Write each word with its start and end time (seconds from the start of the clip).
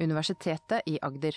Universitetet 0.00 0.86
i 0.86 0.98
Agder. 1.02 1.36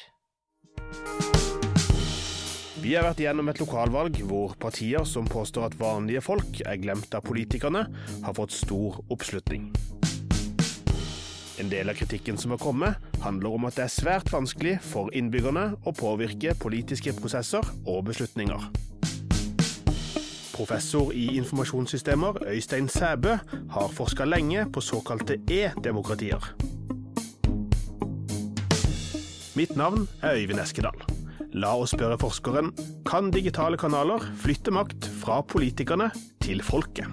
Vi 2.79 2.93
har 2.96 3.04
vært 3.04 3.20
igjennom 3.20 3.50
et 3.51 3.59
lokalvalg 3.59 4.21
hvor 4.24 4.54
partier 4.59 5.04
som 5.07 5.28
påstår 5.28 5.67
at 5.67 5.79
vanlige 5.79 6.21
folk 6.23 6.61
er 6.63 6.79
glemt 6.79 7.11
av 7.15 7.25
politikerne, 7.27 7.83
har 8.23 8.35
fått 8.37 8.55
stor 8.55 9.01
oppslutning. 9.11 9.67
En 11.59 11.67
del 11.67 11.91
av 11.91 11.97
kritikken 11.99 12.37
som 12.39 12.53
har 12.55 12.61
kommet, 12.61 12.96
handler 13.19 13.58
om 13.58 13.67
at 13.67 13.76
det 13.76 13.83
er 13.83 13.92
svært 13.92 14.31
vanskelig 14.31 14.78
for 14.85 15.12
innbyggerne 15.12 15.73
å 15.83 15.91
påvirke 15.91 16.55
politiske 16.55 17.12
prosesser 17.20 17.67
og 17.84 18.05
beslutninger. 18.07 18.70
Professor 20.55 21.12
i 21.16 21.26
informasjonssystemer 21.39 22.41
Øystein 22.48 22.88
Sæbø 22.91 23.38
har 23.76 23.94
forska 23.95 24.27
lenge 24.27 24.66
på 24.71 24.84
såkalte 24.84 25.39
e-demokratier. 25.52 26.69
Mitt 29.59 29.76
navn 29.76 30.05
er 30.23 30.38
Øyvind 30.40 30.62
Eskedal. 30.63 31.02
La 31.52 31.73
oss 31.76 31.91
spørre 31.91 32.16
forskeren 32.16 32.70
kan 33.04 33.27
digitale 33.27 33.76
kanaler 33.76 34.23
flytte 34.40 34.72
makt 34.72 35.09
fra 35.20 35.41
politikerne 35.44 36.05
til 36.40 36.62
folket. 36.63 37.12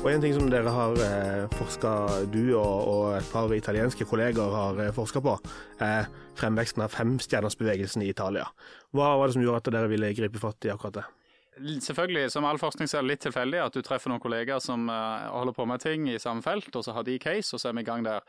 Og 0.00 0.08
en 0.14 0.24
ting 0.24 0.32
som 0.32 0.48
dere 0.48 0.72
har 0.72 0.96
eh, 1.04 1.44
forska, 1.58 1.92
du 2.32 2.56
og, 2.56 3.18
et 3.18 3.30
par 3.34 3.52
italienske 3.52 4.08
kolleger 4.08 4.56
har 4.56 4.80
eh, 4.86 4.94
forska 4.96 5.20
på, 5.20 5.36
er 5.84 6.08
fremveksten 6.40 6.88
av 6.88 6.96
femstjernersbevegelsen 6.96 8.08
i 8.08 8.12
Italia. 8.16 8.48
Hva 8.96 9.12
var 9.20 9.28
det 9.28 9.36
som 9.36 9.44
gjorde 9.44 9.66
at 9.66 9.72
dere 9.76 9.92
ville 9.92 10.14
gripe 10.16 10.40
fatt 10.40 10.64
i 10.64 10.72
akkurat 10.72 11.02
det? 11.02 11.08
Selvfølgelig, 11.58 12.30
som 12.32 12.46
all 12.48 12.60
forskning 12.60 12.88
så 12.90 12.98
er 12.98 13.04
det 13.04 13.12
litt 13.12 13.24
tilfeldig 13.26 13.60
at 13.64 13.74
du 13.74 13.82
treffer 13.82 14.12
noen 14.12 14.22
kollegaer 14.22 14.62
som 14.62 14.86
uh, 14.90 15.28
holder 15.34 15.56
på 15.56 15.66
med 15.68 15.82
ting 15.82 16.08
i 16.10 16.18
samme 16.22 16.44
felt, 16.44 16.70
og 16.76 16.84
så 16.86 16.94
har 16.96 17.06
de 17.06 17.18
case, 17.22 17.54
og 17.54 17.62
så 17.62 17.70
er 17.70 17.78
vi 17.78 17.84
i 17.84 17.88
gang 17.88 18.06
der. 18.06 18.26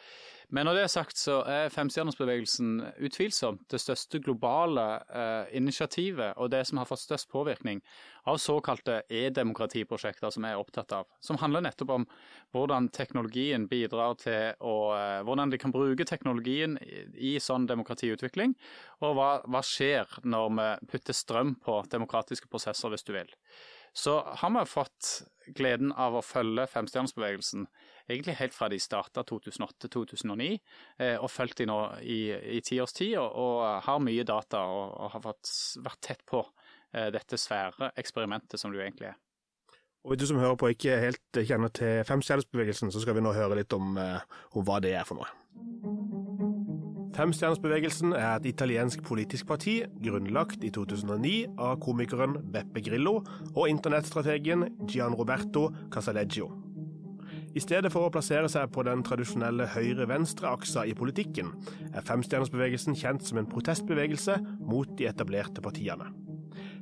Men 0.50 0.66
når 0.66 0.80
det 0.80 0.84
er 0.88 0.92
sagt, 0.92 1.18
så 1.22 1.36
er 1.46 1.70
femstjernersbevegelsen 1.70 2.80
utvilsomt 3.06 3.68
det 3.70 3.78
største 3.84 4.18
globale 4.26 4.86
eh, 5.14 5.52
initiativet, 5.60 6.34
og 6.42 6.50
det 6.50 6.64
som 6.66 6.80
har 6.82 6.90
fått 6.90 7.04
størst 7.04 7.30
påvirkning 7.30 7.84
av 8.30 8.40
såkalte 8.42 9.04
e-demokratiprosjekter 9.14 10.34
som 10.34 10.48
jeg 10.48 10.58
er 10.58 10.62
opptatt 10.64 10.96
av. 10.98 11.06
Som 11.22 11.38
handler 11.42 11.68
nettopp 11.68 11.94
om 12.00 12.08
hvordan 12.56 12.90
teknologien 12.96 13.68
bidrar 13.70 14.18
til 14.22 14.58
å 14.66 14.78
eh, 14.98 15.08
Hvordan 15.30 15.52
de 15.52 15.60
kan 15.62 15.74
bruke 15.74 16.06
teknologien 16.08 16.78
i, 16.82 17.04
i 17.30 17.38
sånn 17.44 17.68
demokratiutvikling, 17.70 18.56
og 19.06 19.18
hva, 19.20 19.32
hva 19.46 19.62
skjer 19.66 20.22
når 20.26 20.56
vi 20.58 20.70
putter 20.90 21.14
strøm 21.18 21.60
på 21.62 21.84
demokratiske 21.92 22.50
prosesser, 22.50 22.90
hvis 22.90 23.06
du 23.06 23.14
vil. 23.14 23.30
Så 23.94 24.20
har 24.22 24.54
vi 24.54 24.66
fått 24.70 25.10
gleden 25.58 25.94
av 25.98 26.18
å 26.18 26.26
følge 26.26 26.68
femstjernersbevegelsen 26.70 27.66
egentlig 28.10 28.38
helt 28.40 28.56
fra 28.56 28.70
de 28.72 28.80
starta 28.82 29.24
2008-2009, 29.30 30.50
eh, 31.00 31.16
og 31.18 31.30
fulgt 31.32 31.62
de 31.62 31.70
nå 31.70 31.80
i, 32.02 32.20
i 32.58 32.62
ti 32.66 32.80
års 32.82 32.96
tid, 32.98 33.16
og, 33.22 33.32
og, 33.32 33.64
har 33.86 34.04
mye 34.04 34.26
data 34.28 34.66
og, 34.68 34.94
og 34.98 35.16
har 35.16 35.26
vært, 35.30 35.54
vært 35.86 36.04
tett 36.06 36.24
på 36.30 36.44
eh, 36.94 37.10
dette 37.16 37.40
svære 37.40 37.94
eksperimentet 38.00 38.62
som 38.62 38.72
det 38.74 38.82
jo 38.82 38.86
egentlig 38.88 39.12
er. 39.14 39.20
Og 40.04 40.14
Hvis 40.14 40.22
du 40.22 40.30
som 40.30 40.40
hører 40.40 40.56
på 40.56 40.72
ikke 40.72 40.96
helt 41.02 41.42
kjenner 41.44 41.72
til 41.76 42.06
femstjernersbevegelsen, 42.08 42.92
så 42.92 43.02
skal 43.04 43.18
vi 43.18 43.24
nå 43.26 43.34
høre 43.36 43.60
litt 43.60 43.74
om, 43.76 43.98
eh, 44.00 44.22
om 44.56 44.66
hva 44.66 44.80
det 44.84 44.96
er 44.96 45.08
for 45.08 45.20
noe. 45.20 45.30
Femstjernersbevegelsen 47.20 48.14
er 48.16 48.38
et 48.38 48.46
italiensk 48.48 49.02
politisk 49.04 49.50
parti 49.50 49.82
grunnlagt 50.06 50.64
i 50.64 50.70
2009 50.72 51.58
av 51.60 51.76
komikeren 51.84 52.38
Beppe 52.54 52.84
Grillo 52.86 53.18
og 53.56 53.66
internettstrategen 53.68 54.70
Gian 54.88 55.18
Roberto 55.20 55.68
Casaleggio. 55.92 56.69
I 57.58 57.62
stedet 57.64 57.90
for 57.94 58.06
å 58.06 58.12
plassere 58.14 58.50
seg 58.52 58.70
på 58.74 58.84
den 58.86 59.02
tradisjonelle 59.06 59.66
høyre-venstre-aksa 59.74 60.84
i 60.86 60.96
politikken, 60.98 61.50
er 61.94 62.06
femstjernersbevegelsen 62.06 62.98
kjent 63.00 63.26
som 63.26 63.42
en 63.42 63.50
protestbevegelse 63.50 64.38
mot 64.60 64.92
de 65.00 65.08
etablerte 65.10 65.64
partiene. 65.66 66.12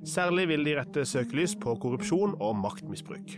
Særlig 0.07 0.47
vil 0.51 0.67
de 0.67 0.75
rette 0.77 1.05
søkelys 1.07 1.55
på 1.59 1.75
korrupsjon 1.81 2.35
og 2.43 2.59
maktmisbruk. 2.59 3.37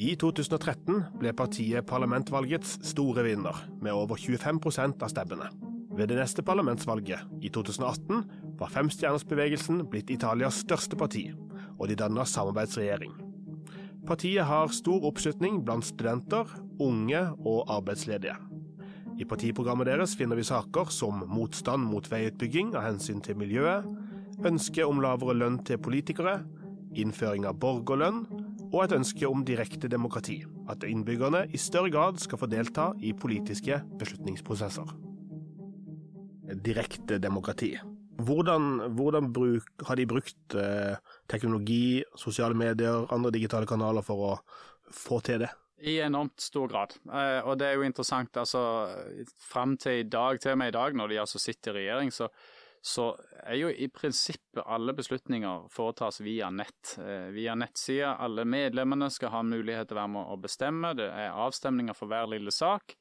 I 0.00 0.14
2013 0.16 1.02
ble 1.20 1.32
partiet 1.36 1.84
parlamentvalgets 1.88 2.78
store 2.88 3.24
vinner, 3.26 3.56
med 3.84 3.92
over 3.92 4.16
25% 4.20 5.04
av 5.04 5.12
stemmene. 5.12 5.50
Ved 5.96 6.08
det 6.08 6.20
neste 6.20 6.44
parlamentsvalget, 6.46 7.26
i 7.44 7.50
2018, 7.52 8.22
var 8.60 8.72
femstjernersbevegelsen 8.72 9.82
blitt 9.92 10.12
Italias 10.12 10.62
største 10.64 10.96
parti, 10.96 11.26
og 11.76 11.88
de 11.90 11.98
danna 12.00 12.24
samarbeidsregjering. 12.24 13.12
Partiet 14.08 14.46
har 14.48 14.72
stor 14.74 15.04
oppslutning 15.08 15.60
blant 15.64 15.84
studenter, 15.86 16.48
unge 16.80 17.20
og 17.44 17.68
arbeidsledige. 17.70 18.36
I 19.20 19.26
partiprogrammet 19.28 19.90
deres 19.90 20.14
finner 20.16 20.38
vi 20.38 20.46
saker 20.48 20.88
som 20.94 21.24
motstand 21.28 21.84
mot 21.84 22.06
veiutbygging 22.08 22.72
av 22.74 22.86
hensyn 22.86 23.20
til 23.24 23.36
miljøet, 23.40 23.84
ønske 24.46 24.86
om 24.86 25.02
lavere 25.04 25.36
lønn 25.36 25.60
til 25.68 25.80
politikere, 25.82 26.40
innføring 26.96 27.44
av 27.46 27.60
borgerlønn 27.60 28.24
og 28.70 28.80
et 28.84 28.96
ønske 28.96 29.28
om 29.28 29.44
direkte 29.44 29.90
demokrati, 29.92 30.40
at 30.70 30.86
innbyggerne 30.88 31.44
i 31.52 31.60
større 31.60 31.92
grad 31.92 32.18
skal 32.22 32.40
få 32.40 32.48
delta 32.50 32.90
i 33.04 33.12
politiske 33.12 33.82
beslutningsprosesser 34.00 34.96
direkte 36.54 37.18
demokrati. 37.18 37.76
Hvordan, 38.26 38.92
hvordan 38.96 39.30
bruk, 39.32 39.66
har 39.86 39.98
de 39.98 40.06
brukt 40.08 40.56
eh, 40.58 40.96
teknologi, 41.30 42.02
sosiale 42.18 42.56
medier, 42.58 43.06
andre 43.14 43.32
digitale 43.34 43.68
kanaler 43.68 44.04
for 44.06 44.26
å 44.30 44.36
få 44.94 45.20
til 45.24 45.44
det? 45.44 45.50
I 45.80 45.96
enormt 46.04 46.42
stor 46.44 46.68
grad. 46.68 46.96
Eh, 47.08 47.40
og 47.46 47.58
det 47.60 47.70
er 47.70 47.78
jo 47.78 47.86
interessant, 47.86 48.36
altså 48.36 48.62
fram 49.40 49.76
til 49.80 50.02
i 50.02 50.08
dag, 50.08 50.40
til 50.40 50.54
og 50.54 50.60
med 50.60 50.72
i 50.72 50.76
dag, 50.76 50.96
når 50.96 51.12
de 51.12 51.20
altså 51.22 51.40
sitter 51.40 51.72
i 51.72 51.84
regjering, 51.84 52.12
så, 52.12 52.28
så 52.84 53.12
er 53.44 53.56
jo 53.60 53.70
i 53.72 53.88
prinsippet 53.92 54.60
alle 54.66 54.92
beslutninger 54.96 55.70
foretas 55.72 56.20
via 56.24 56.50
nett. 56.52 56.96
Eh, 57.00 57.30
via 57.32 57.56
nettsider. 57.56 58.18
Alle 58.20 58.44
medlemmene 58.48 59.08
skal 59.12 59.32
ha 59.36 59.42
mulighet 59.46 59.88
til 59.88 59.96
å 59.96 60.02
være 60.02 60.14
med 60.18 60.34
å 60.34 60.38
bestemme. 60.40 60.92
Det 60.98 61.08
er 61.08 61.40
avstemninger 61.46 61.96
for 61.96 62.12
hver 62.12 62.28
lille 62.34 62.52
sak. 62.54 62.96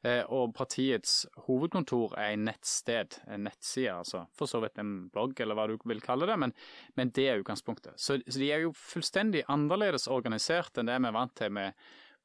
Eh, 0.00 0.22
og 0.32 0.54
partiets 0.56 1.26
hovedkontor 1.44 2.14
er 2.16 2.32
en 2.32 2.46
nettsted, 2.48 3.18
en 3.28 3.44
nettside, 3.44 3.92
altså. 3.92 4.24
For 4.36 4.48
så 4.48 4.62
vidt 4.64 4.80
en 4.80 5.10
blogg, 5.12 5.34
eller 5.40 5.58
hva 5.58 5.66
du 5.68 5.76
vil 5.90 6.00
kalle 6.04 6.28
det, 6.30 6.38
men, 6.40 6.54
men 6.96 7.12
det 7.16 7.26
er 7.28 7.42
utgangspunktet. 7.42 7.98
Så, 8.00 8.20
så, 8.24 8.38
de 8.40 8.48
er 8.48 8.64
jo 8.64 8.76
fullstendig 8.76 9.44
annerledes 9.52 10.08
organisert 10.08 10.80
enn 10.80 10.88
det 10.88 10.96
vi 11.02 11.10
er 11.10 11.18
vant 11.18 11.36
til 11.36 11.52
med 11.52 11.76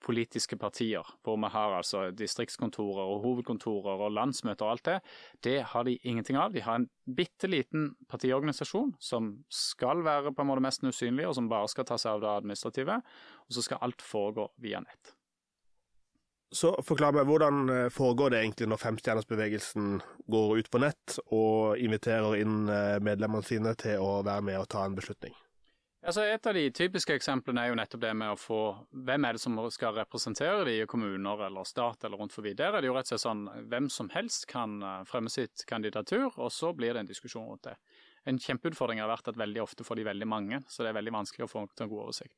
politiske 0.06 0.58
partier, 0.60 1.08
hvor 1.26 1.38
vi 1.42 1.50
har 1.50 1.74
altså 1.80 2.06
distriktskontorer 2.16 3.10
og 3.10 3.24
hovedkontorer 3.24 4.04
og 4.06 4.14
landsmøter 4.14 4.68
og 4.68 4.76
alt 4.76 4.86
det. 4.86 4.98
Det 5.44 5.58
har 5.72 5.88
de 5.88 5.98
ingenting 6.04 6.38
av. 6.40 6.54
De 6.54 6.64
har 6.64 6.80
en 6.80 6.88
bitte 7.18 7.50
liten 7.50 7.90
partiorganisasjon 8.12 8.94
som 9.02 9.34
skal 9.50 10.06
være 10.06 10.36
på 10.36 10.46
en 10.46 10.52
måte 10.52 10.64
mest 10.68 10.86
usynlig, 10.86 11.28
og 11.28 11.36
som 11.40 11.50
bare 11.52 11.72
skal 11.72 11.90
ta 11.90 11.98
seg 12.00 12.16
av 12.16 12.24
det 12.24 12.34
administrative. 12.36 13.02
Og 13.48 13.58
så 13.58 13.66
skal 13.66 13.82
alt 13.88 14.06
foregå 14.06 14.52
via 14.62 14.84
nett. 14.86 15.15
Så 16.54 16.72
forklar 16.86 17.16
meg, 17.16 17.26
hvordan 17.28 17.70
eh, 17.70 17.88
foregår 17.94 18.32
det 18.32 18.44
egentlig 18.44 18.68
når 18.70 18.82
femstjernersbevegelsen 18.84 19.96
går 20.32 20.60
ut 20.60 20.70
på 20.72 20.82
nett 20.84 21.18
og 21.34 21.82
inviterer 21.82 22.38
inn 22.40 22.70
eh, 22.70 23.00
medlemmene 23.04 23.46
sine 23.46 23.74
til 23.80 24.04
å 24.04 24.22
være 24.26 24.46
med 24.46 24.62
og 24.62 24.70
ta 24.72 24.86
en 24.86 24.96
beslutning? 24.98 25.34
Altså 26.06 26.22
et 26.30 26.46
av 26.46 26.54
de 26.54 26.68
typiske 26.70 27.16
eksemplene 27.18 27.64
er 27.64 27.72
jo 27.72 27.78
nettopp 27.80 28.02
det 28.04 28.12
med 28.14 28.36
å 28.36 28.38
få 28.38 28.60
Hvem 29.08 29.26
er 29.26 29.34
det 29.36 29.42
som 29.42 29.58
skal 29.74 29.96
representere 29.96 30.68
de 30.68 30.76
i 30.84 30.86
kommuner 30.86 31.48
eller 31.48 31.66
stat 31.66 32.06
eller 32.06 32.22
rundt 32.22 32.36
forbi. 32.36 32.54
Der 32.54 32.78
er 32.78 32.84
det 32.84 32.92
jo 32.92 32.94
rett 32.94 33.10
og 33.10 33.16
slett 33.16 33.24
sånn 33.24 33.48
hvem 33.72 33.90
som 33.90 34.12
helst 34.14 34.46
kan 34.52 34.78
eh, 34.86 35.02
fremme 35.10 35.34
sitt 35.34 35.66
kandidatur, 35.66 36.30
og 36.30 36.52
så 36.54 36.76
blir 36.78 36.94
det 36.94 37.02
en 37.02 37.10
diskusjon 37.10 37.50
rundt 37.50 37.66
det. 37.72 37.74
En 38.30 38.38
kjempeutfordring 38.42 39.02
har 39.02 39.10
vært 39.10 39.34
at 39.34 39.42
veldig 39.42 39.64
ofte 39.66 39.86
får 39.86 39.98
de 39.98 40.06
veldig 40.06 40.28
mange, 40.30 40.62
så 40.70 40.86
det 40.86 40.94
er 40.94 41.00
veldig 41.00 41.18
vanskelig 41.18 41.46
å 41.46 41.50
få 41.50 41.66
en 41.66 41.90
god 41.90 42.04
oversikt. 42.06 42.38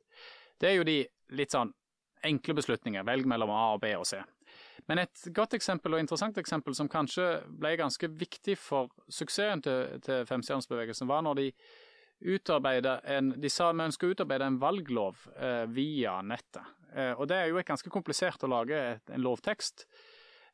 Det 0.60 0.72
er 0.72 0.80
jo 0.80 0.88
de 0.88 0.98
litt 1.36 1.54
sånn 1.54 1.76
enkle 2.25 2.58
beslutninger. 2.58 3.06
Velg 3.08 3.28
mellom 3.30 3.52
A 3.54 3.64
og 3.75 3.81
B 3.84 3.92
og 3.98 4.08
C. 4.08 4.22
Men 4.88 5.02
et 5.04 5.25
godt 5.36 5.58
eksempel 5.58 5.98
og 5.98 6.02
interessant 6.02 6.38
eksempel 6.40 6.75
som 6.78 6.90
kanskje 6.90 7.25
ble 7.60 7.74
ganske 7.80 8.08
viktig 8.08 8.56
for 8.62 8.94
suksessen 9.12 9.64
til, 9.66 10.00
til 10.06 10.24
femstjernersbevegelsen, 10.30 11.10
var 11.10 11.25
når 11.25 11.42
de 11.42 11.50
utarbeida 12.18 13.00
en 13.14 13.36
De 13.38 13.50
sa 13.52 13.69
vi 13.72 13.86
ønsker 13.86 14.08
å 14.08 14.16
utarbeide 14.16 14.48
en 14.50 14.62
valglov 14.62 15.28
eh, 15.38 15.66
via 15.69 16.18
nettet. 16.25 16.64
Eh, 16.96 17.14
og 17.14 17.28
det 17.30 17.38
er 17.38 17.52
jo 17.52 17.66
ganske 17.66 17.92
komplisert 17.94 18.44
å 18.44 18.50
lage 18.50 18.80
et, 18.96 19.12
en 19.14 19.22
lovtekst. 19.22 19.86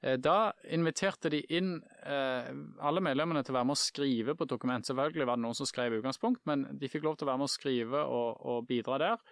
Eh, 0.04 0.18
da 0.19 0.51
inviterte 0.75 1.31
de 1.31 1.39
inn 1.56 1.77
eh, 2.04 2.51
alle 2.83 3.04
medlemmene 3.06 3.45
til 3.45 3.54
å 3.56 3.60
være 3.62 3.69
med 3.69 3.77
å 3.77 3.83
skrive 3.83 4.36
på 4.36 4.48
et 4.48 4.54
dokument. 4.56 4.83
Selvfølgelig 4.83 5.30
var 5.30 5.39
det 5.39 5.45
noen 5.45 5.60
som 5.62 5.69
skrev 5.69 5.94
i 5.95 6.01
utgangspunkt, 6.01 6.44
men 6.50 6.68
de 6.80 6.92
fikk 6.92 7.07
lov 7.07 7.15
til 7.15 7.30
å 7.30 7.31
være 7.31 7.44
med 7.44 7.51
å 7.51 7.56
skrive 7.56 8.04
og, 8.04 8.44
og 8.44 8.68
bidra 8.68 9.00
der. 9.06 9.24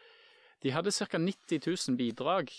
De 0.62 0.72
hadde 0.74 0.94
ca. 0.94 1.18
90 1.18 1.63
000 1.66 1.98
bidrag 1.98 2.52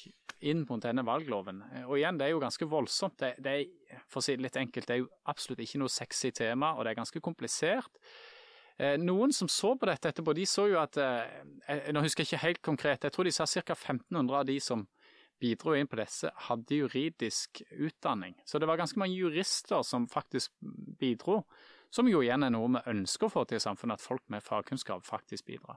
inn 0.43 0.65
mot 0.67 0.83
denne 0.83 1.05
valgloven. 1.07 1.63
Og 1.87 1.97
igjen, 2.01 2.19
det 2.19 2.27
er 2.27 2.35
jo 2.35 2.43
ganske 2.43 2.67
voldsomt. 2.67 3.19
Det, 3.21 3.37
det 3.43 3.53
er, 3.61 3.99
for 4.11 4.19
å 4.19 4.27
si 4.27 4.35
det 4.35 4.49
litt 4.49 4.59
enkelt, 4.59 4.89
det 4.89 4.97
er 4.97 5.03
jo 5.05 5.11
absolutt 5.31 5.63
ikke 5.63 5.81
noe 5.83 5.93
sexy 5.93 6.33
tema, 6.35 6.73
og 6.75 6.85
det 6.85 6.93
er 6.93 6.99
ganske 6.99 7.23
komplisert. 7.23 8.03
Eh, 8.81 8.97
noen 8.99 9.35
som 9.37 9.51
så 9.53 9.75
på 9.79 9.87
dette 9.87 10.11
etterpå, 10.11 10.35
de 10.35 10.47
så 10.49 10.67
jo 10.73 10.81
at 10.81 10.97
eh, 10.99 11.93
Nå 11.93 12.03
husker 12.03 12.25
jeg 12.25 12.33
ikke 12.33 12.47
helt 12.47 12.63
konkret, 12.65 13.07
jeg 13.07 13.15
tror 13.15 13.29
de 13.29 13.35
sa 13.35 13.47
ca. 13.47 13.77
1500 13.77 14.39
av 14.41 14.49
de 14.49 14.59
som 14.65 14.87
bidro 15.43 15.75
inn 15.75 15.91
på 15.91 15.99
disse, 15.99 16.31
hadde 16.49 16.79
juridisk 16.79 17.63
utdanning. 17.71 18.37
Så 18.47 18.61
det 18.63 18.69
var 18.71 18.79
ganske 18.79 18.99
mange 19.01 19.19
jurister 19.19 19.83
som 19.87 20.07
faktisk 20.11 20.55
bidro. 20.99 21.43
Som 21.93 22.09
jo 22.09 22.23
igjen 22.25 22.47
er 22.47 22.53
noe 22.55 22.71
vi 22.73 22.81
ønsker 22.95 23.29
å 23.29 23.33
få 23.35 23.43
til 23.45 23.59
i 23.59 23.63
samfunnet, 23.63 24.01
at 24.01 24.05
folk 24.05 24.23
med 24.33 24.45
fagkunnskap 24.45 25.05
faktisk 25.05 25.45
bidrar. 25.51 25.77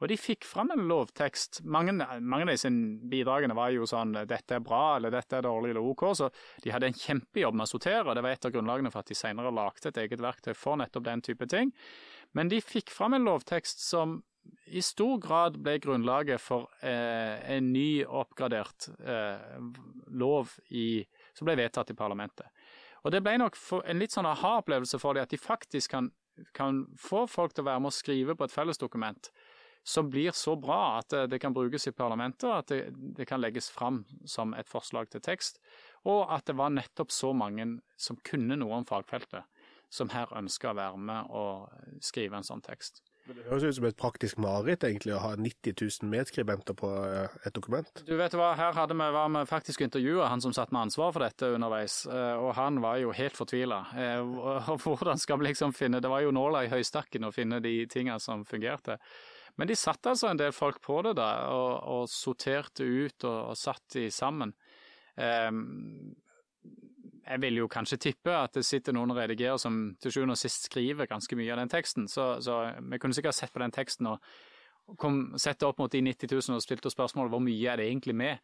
Og 0.00 0.08
de 0.08 0.16
fikk 0.16 0.46
fram 0.48 0.72
en 0.72 0.86
lovtekst. 0.88 1.60
Mange, 1.68 1.92
mange 1.92 2.46
av 2.46 2.52
disse 2.54 2.70
bidragene 3.12 3.56
var 3.56 3.74
jo 3.74 3.88
sånn 3.88 4.14
'dette 4.24 4.56
er 4.56 4.64
bra', 4.64 4.96
eller 4.96 5.12
'dette 5.12 5.36
er 5.36 5.44
dårlig', 5.44 5.74
eller 5.74 5.84
OK. 5.84 6.06
Så 6.16 6.30
de 6.64 6.72
hadde 6.72 6.88
en 6.88 6.96
kjempejobb 6.96 7.54
med 7.54 7.68
å 7.68 7.72
sortere, 7.74 8.08
og 8.08 8.16
det 8.16 8.22
var 8.24 8.30
et 8.30 8.46
av 8.48 8.52
grunnlagene 8.52 8.90
for 8.90 9.00
at 9.04 9.12
de 9.12 9.14
senere 9.14 9.52
lagde 9.52 9.88
et 9.88 10.00
eget 10.00 10.24
verktøy 10.24 10.54
for 10.56 10.80
nettopp 10.80 11.04
den 11.04 11.20
type 11.20 11.46
ting. 11.46 11.74
Men 12.32 12.48
de 12.48 12.60
fikk 12.60 12.88
fram 12.90 13.14
en 13.14 13.28
lovtekst 13.28 13.84
som 13.84 14.22
i 14.70 14.80
stor 14.82 15.18
grad 15.20 15.58
ble 15.60 15.76
grunnlaget 15.82 16.40
for 16.40 16.70
eh, 16.80 17.36
en 17.56 17.72
ny 17.72 18.04
oppgradert 18.06 18.88
eh, 19.02 19.58
lov 20.08 20.54
i, 20.68 21.02
som 21.34 21.48
ble 21.48 21.58
vedtatt 21.58 21.90
i 21.90 21.98
parlamentet. 21.98 22.46
Og 23.04 23.12
Det 23.12 23.22
ble 23.24 23.38
nok 23.40 23.56
en 23.84 24.00
litt 24.00 24.12
sånn 24.12 24.28
aha-opplevelse 24.28 25.00
for 25.00 25.16
dem, 25.16 25.24
at 25.24 25.32
de 25.32 25.40
faktisk 25.40 25.94
kan, 25.94 26.10
kan, 26.56 26.84
få 26.98 27.26
folk 27.30 27.54
til 27.54 27.64
å 27.64 27.70
være 27.70 27.84
med 27.84 27.92
å 27.92 27.96
skrive 27.96 28.36
på 28.36 28.46
et 28.46 28.54
fellesdokument 28.54 29.32
som 29.82 30.10
blir 30.12 30.34
så 30.36 30.56
bra 30.60 30.98
at 30.98 31.08
det, 31.08 31.22
det 31.32 31.38
kan 31.40 31.54
brukes 31.56 31.88
i 31.88 31.94
parlamentet, 31.96 32.50
at 32.50 32.68
det, 32.68 32.80
det, 33.16 33.24
kan 33.26 33.40
legges 33.40 33.70
fram 33.72 34.02
som 34.28 34.52
et 34.54 34.68
forslag 34.68 35.08
til 35.10 35.22
tekst. 35.24 35.56
Og 36.04 36.26
at 36.28 36.44
det 36.46 36.56
var 36.60 36.72
nettopp 36.74 37.12
så 37.14 37.32
mange 37.32 37.66
som 37.96 38.20
kunne 38.26 38.58
noe 38.60 38.82
om 38.82 38.86
fagfeltet, 38.88 39.48
som 39.90 40.12
her 40.12 40.30
ønska 40.36 40.72
å 40.72 40.76
være 40.78 41.00
med 41.00 41.32
og 41.32 42.04
skrive 42.04 42.36
en 42.36 42.46
sånn 42.46 42.64
tekst. 42.64 43.00
Det 43.30 43.46
høres 43.46 43.64
ut 43.64 43.76
som 43.78 43.86
et 43.88 43.98
praktisk 43.98 44.38
mareritt 44.42 44.84
egentlig 44.86 45.14
å 45.14 45.22
ha 45.22 45.32
90 45.38 45.74
000 45.76 46.10
medskribenter 46.10 46.76
på 46.78 46.90
eh, 47.06 47.36
et 47.46 47.54
dokument. 47.54 48.02
Du 48.06 48.14
vet 48.18 48.34
hva, 48.36 48.52
Her 48.58 48.74
hadde 48.76 48.96
vi, 48.98 49.08
var 49.14 49.30
vi 49.34 49.44
faktisk 49.48 49.84
intervjua 49.86 50.30
han 50.32 50.42
som 50.42 50.54
satt 50.56 50.72
med 50.74 50.88
ansvar 50.88 51.12
for 51.14 51.24
dette 51.24 51.52
underveis, 51.54 52.02
eh, 52.10 52.36
og 52.40 52.54
han 52.58 52.80
var 52.82 53.00
jo 53.02 53.14
helt 53.16 53.38
fortvila. 53.38 53.82
Eh, 53.94 54.78
hvordan 54.84 55.20
skal 55.20 55.40
vi 55.40 55.50
liksom 55.50 55.74
finne 55.76 56.02
Det 56.02 56.10
var 56.10 56.24
jo 56.24 56.34
nåla 56.34 56.64
i 56.66 56.72
høystakken 56.72 57.28
å 57.28 57.34
finne 57.34 57.62
de 57.62 57.74
tingene 57.90 58.20
som 58.22 58.44
fungerte. 58.48 58.98
Men 59.60 59.68
de 59.68 59.76
satte 59.76 60.12
altså 60.12 60.30
en 60.30 60.40
del 60.40 60.54
folk 60.56 60.80
på 60.82 61.00
det 61.04 61.16
da, 61.18 61.30
og, 61.52 61.72
og 61.94 62.10
sorterte 62.10 62.86
ut 62.86 63.26
og, 63.28 63.52
og 63.52 63.58
satt 63.58 63.84
de 63.94 64.06
sammen. 64.14 64.54
Um, 65.20 66.14
jeg 67.30 67.40
vil 67.44 67.60
jo 67.60 67.68
kanskje 67.70 67.98
tippe 68.02 68.32
at 68.34 68.56
det 68.56 68.64
sitter 68.66 68.94
noen 68.96 69.12
og 69.12 69.20
redigerer 69.20 69.58
som 69.60 69.76
til 70.02 70.14
sjuende 70.14 70.34
og 70.34 70.40
sist 70.40 70.66
skriver 70.66 71.08
ganske 71.10 71.36
mye 71.38 71.52
av 71.54 71.60
den 71.62 71.70
teksten. 71.70 72.08
Så, 72.10 72.32
så 72.42 72.62
vi 72.80 72.98
kunne 72.98 73.16
sikkert 73.16 73.38
sett 73.38 73.52
på 73.54 73.62
den 73.62 73.74
teksten 73.74 74.08
og 74.10 74.24
kom, 74.98 75.22
sett 75.38 75.60
det 75.60 75.68
opp 75.68 75.78
mot 75.78 75.92
de 75.92 76.02
90 76.02 76.32
000 76.32 76.58
og 76.58 76.64
stilte 76.64 76.90
spørsmål 76.92 77.30
hvor 77.30 77.42
mye 77.44 77.70
er 77.70 77.80
det 77.80 77.86
egentlig 77.90 78.16
med. 78.18 78.40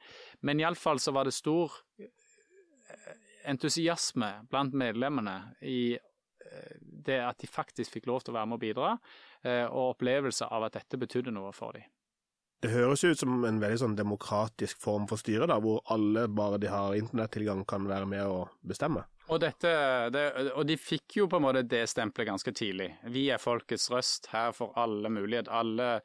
Men 0.47 0.63
iallfall 0.63 1.03
så 1.03 1.15
var 1.17 1.27
det 1.27 1.35
stor 1.35 1.75
eh, 1.99 3.17
entusiasme 3.51 4.31
blant 4.51 4.77
medlemmene 4.79 5.37
i 5.67 5.97
eh, 5.97 6.79
det 6.81 7.19
at 7.25 7.43
de 7.43 7.51
faktisk 7.51 7.99
fikk 7.99 8.07
lov 8.11 8.23
til 8.23 8.35
å 8.35 8.39
være 8.39 8.53
med 8.53 8.61
og 8.61 8.65
bidra, 8.69 8.95
eh, 9.43 9.67
og 9.67 9.97
opplevelse 9.97 10.47
av 10.47 10.69
at 10.69 10.79
dette 10.79 11.01
betydde 11.01 11.35
noe 11.35 11.51
for 11.57 11.79
dem. 11.79 11.91
Det 12.65 12.71
høres 12.73 13.05
ut 13.05 13.21
som 13.21 13.45
en 13.45 13.59
veldig 13.61 13.81
sånn 13.83 13.99
demokratisk 13.99 14.81
form 14.81 15.05
for 15.11 15.21
styre, 15.21 15.49
da, 15.51 15.59
hvor 15.63 15.83
alle, 15.93 16.25
bare 16.33 16.61
de 16.63 16.71
har 16.73 16.97
internettilgang, 16.97 17.67
kan 17.69 17.85
være 17.89 18.09
med 18.09 18.25
å 18.25 18.47
bestemme. 18.67 19.05
Og, 19.27 19.41
dette, 19.43 19.71
det, 20.15 20.25
og 20.55 20.65
de 20.69 20.79
fikk 20.79 21.19
jo 21.21 21.27
på 21.29 21.41
en 21.41 21.45
måte 21.49 21.65
det 21.67 21.83
stempelet 21.91 22.31
ganske 22.31 22.55
tidlig. 22.57 22.93
Vi 23.13 23.27
er 23.35 23.43
folkets 23.43 23.91
røst 23.93 24.31
her 24.33 24.55
for 24.57 24.77
alle 24.79 25.11
mulighet. 25.13 25.51
Alle 25.53 25.99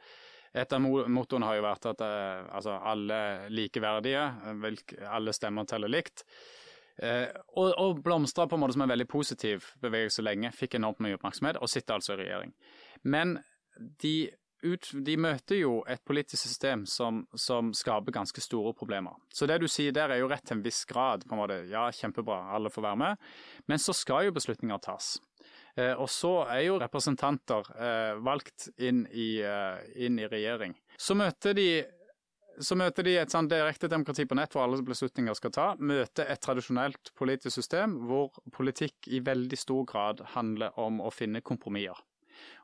et 0.52 0.74
av 0.76 0.84
mottoene 0.84 1.48
har 1.48 1.60
jo 1.60 1.64
vært 1.64 1.86
at 1.94 2.02
eh, 2.04 2.42
altså, 2.52 2.76
alle 2.76 3.20
likeverdige, 3.54 4.26
alle 5.08 5.36
stemmer 5.36 5.70
teller 5.70 5.92
likt. 5.92 6.26
Eh, 7.00 7.30
og, 7.56 7.72
og 7.80 8.02
blomstra 8.04 8.50
på 8.50 8.58
en 8.58 8.66
måte 8.66 8.76
som 8.76 8.84
en 8.84 8.92
veldig 8.92 9.08
positiv 9.10 9.70
bevegelse 9.84 10.26
lenge, 10.26 10.52
fikk 10.56 10.76
enormt 10.80 11.00
mye 11.06 11.16
oppmerksomhet, 11.16 11.62
og 11.62 11.72
sitter 11.72 11.96
altså 11.96 12.18
i 12.18 12.24
regjering. 12.26 12.52
Men 13.08 13.38
de 14.04 14.16
ut, 14.64 14.90
de 15.06 15.16
møter 15.18 15.62
jo 15.62 15.80
et 15.90 16.02
politisk 16.08 16.44
system 16.44 16.86
som, 16.90 17.24
som, 17.36 17.72
skaper 17.76 18.14
ganske 18.16 18.44
store 18.44 18.74
problemer. 18.78 19.18
Så 19.34 19.48
det 19.50 19.60
du 19.62 19.68
sier 19.72 19.94
der 19.96 20.14
er 20.14 20.22
jo 20.22 20.30
rett 20.32 20.46
til 20.48 20.60
en 20.60 20.66
viss 20.66 20.84
grad. 20.86 21.26
på 21.28 21.36
en 21.36 21.42
måte, 21.42 21.62
Ja, 21.72 21.90
kjempebra, 21.92 22.44
alle 22.56 22.70
får 22.70 22.88
være 22.90 23.02
med. 23.04 23.32
Men 23.68 23.80
så 23.80 23.94
skal 23.94 24.26
jo 24.26 24.36
beslutninger 24.38 24.78
tas. 24.78 25.18
Eh, 25.76 25.94
og 25.94 26.10
så 26.10 26.34
er 26.52 26.66
jo 26.68 26.80
representanter 26.82 27.72
eh, 27.80 28.20
valgt 28.20 28.70
inn 28.78 29.06
i, 29.12 29.40
eh, 29.42 30.06
inn 30.06 30.20
i, 30.20 30.28
regjering. 30.28 30.76
Så 30.98 31.16
møter 31.16 31.56
de 31.58 31.72
så 32.62 32.76
møter 32.76 33.06
de 33.08 33.14
et 33.18 33.32
sånn 33.32 33.48
direkte 33.50 33.88
demokrati 33.90 34.26
på 34.28 34.36
nett 34.38 34.52
hvor 34.54 34.66
alle 34.66 34.82
beslutninger 34.86 35.34
skal 35.38 35.54
ta. 35.56 35.68
Møter 35.80 36.28
et 36.30 36.42
tradisjonelt 36.44 37.14
politisk 37.18 37.56
system 37.56 37.96
hvor 38.10 38.36
politikk 38.54 39.08
i 39.08 39.22
veldig 39.24 39.58
stor 39.58 39.86
grad 39.90 40.22
handler 40.36 40.76
om 40.80 41.00
å 41.02 41.10
finne 41.16 41.42
kompromisser. 41.42 41.98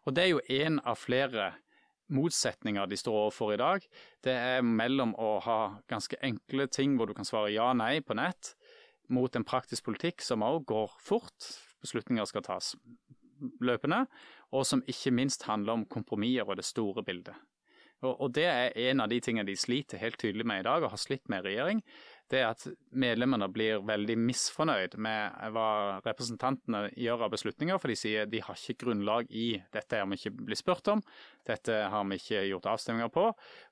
Og 0.05 0.13
det 0.15 0.25
er 0.25 0.29
jo 0.33 0.43
én 0.53 0.77
av 0.83 0.99
flere 0.99 1.53
motsetninger 2.13 2.87
de 2.87 2.97
står 2.99 3.17
overfor 3.25 3.53
i 3.53 3.59
dag. 3.61 3.87
Det 4.23 4.33
er 4.33 4.65
mellom 4.65 5.13
å 5.19 5.37
ha 5.43 5.59
ganske 5.91 6.19
enkle 6.23 6.67
ting 6.71 6.95
hvor 6.97 7.09
du 7.09 7.15
kan 7.17 7.27
svare 7.27 7.53
ja 7.53 7.71
nei 7.77 7.99
på 8.01 8.17
nett, 8.17 8.53
mot 9.09 9.35
en 9.35 9.47
praktisk 9.47 9.87
politikk 9.87 10.23
som 10.23 10.43
òg 10.43 10.65
går 10.67 10.95
fort, 10.99 11.51
beslutninger 11.83 12.27
skal 12.27 12.43
tas 12.43 12.73
løpende, 13.63 14.05
og 14.51 14.65
som 14.67 14.83
ikke 14.89 15.13
minst 15.15 15.45
handler 15.47 15.77
om 15.77 15.85
kompromisser 15.87 16.47
og 16.47 16.57
det 16.59 16.65
store 16.67 17.03
bildet. 17.05 17.35
Og, 18.05 18.29
Det 18.33 18.45
er 18.45 18.75
en 18.91 19.01
av 19.01 19.09
de 19.09 19.17
tingene 19.19 19.47
de 19.47 19.55
sliter 19.57 19.97
helt 19.97 20.19
tydelig 20.21 20.45
med 20.45 20.59
i 20.59 20.67
dag, 20.67 20.83
og 20.83 20.91
har 20.91 21.01
slitt 21.01 21.27
med 21.29 21.41
i 21.45 21.49
regjering 21.49 21.81
det 22.31 22.41
er 22.41 22.49
at 22.49 22.63
medlemmene 22.91 23.47
blir 23.51 23.79
veldig 23.87 24.17
misfornøyd 24.19 24.97
med 25.03 25.37
hva 25.55 25.67
representantene 26.03 26.89
gjør 26.99 27.23
av 27.27 27.31
beslutninger, 27.31 27.79
for 27.79 27.91
de 27.91 27.95
sier 27.99 28.27
de 28.27 28.41
har 28.43 28.59
ikke 28.59 28.83
grunnlag 28.83 29.31
i 29.31 29.45
dette 29.71 30.01
har 30.01 30.09
vi 30.11 30.19
ikke 30.19 30.33
blitt 30.35 30.59
spurt 30.59 30.91
om, 30.91 31.03
dette 31.47 31.77
har 31.93 32.03
vi 32.09 32.19
ikke 32.19 32.43
gjort 32.49 32.67
avstemninger 32.73 33.11
på. 33.15 33.25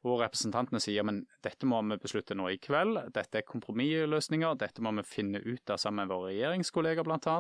Hvor 0.06 0.24
representantene 0.24 0.80
sier 0.84 1.04
men 1.08 1.26
dette 1.44 1.68
må 1.68 1.82
vi 1.90 2.00
beslutte 2.00 2.38
nå 2.38 2.48
i 2.54 2.60
kveld, 2.64 3.02
dette 3.16 3.42
er 3.42 3.48
kompromissløsninger, 3.50 4.56
dette 4.62 4.86
må 4.86 4.96
vi 5.02 5.08
finne 5.10 5.44
ut 5.44 5.76
av 5.76 5.82
sammen 5.82 6.06
med 6.06 6.16
våre 6.16 6.32
regjeringskolleger 6.32 7.08
bl.a. 7.08 7.38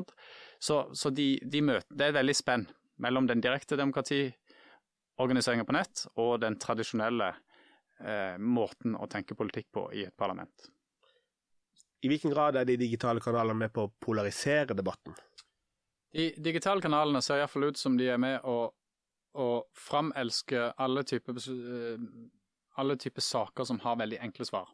Så, 0.59 0.83
så 0.91 1.15
de, 1.15 1.35
de 1.39 1.63
møter, 1.63 1.95
det 1.95 2.09
er 2.09 2.19
veldig 2.19 2.35
spenn 2.35 2.67
mellom 2.99 3.27
den 3.27 3.43
direkte 3.43 3.79
demokratiorganiseringa 3.79 5.67
på 5.67 5.75
nett 5.79 6.05
og 6.19 6.37
den 6.43 6.59
tradisjonelle 6.59 7.33
eh, 8.03 8.35
måten 8.39 8.95
å 8.99 9.07
tenke 9.11 9.35
politikk 9.39 9.71
på 9.75 9.89
i 9.95 10.07
et 10.07 10.15
parlament. 10.17 10.71
I 12.03 12.09
hvilken 12.11 12.33
grad 12.33 12.57
er 12.59 12.67
de 12.67 12.77
digitale 12.77 13.23
kanalene 13.23 13.65
med 13.65 13.73
på 13.73 13.85
å 13.85 13.91
polarisere 14.01 14.75
debatten? 14.77 15.15
De 16.15 16.29
digitale 16.39 16.83
kanalene 16.83 17.21
ser 17.23 17.41
iallfall 17.41 17.69
ut 17.71 17.79
som 17.79 17.97
de 17.99 18.07
er 18.13 18.19
med 18.21 18.45
å, 18.47 18.69
å 19.35 19.47
framelske 19.75 20.69
alle 20.79 21.03
typer, 21.07 21.39
eh, 21.51 22.03
alle 22.79 22.95
typer 23.01 23.25
saker 23.25 23.67
som 23.67 23.81
har 23.83 23.99
veldig 23.99 24.21
enkle 24.23 24.47
svar. 24.47 24.69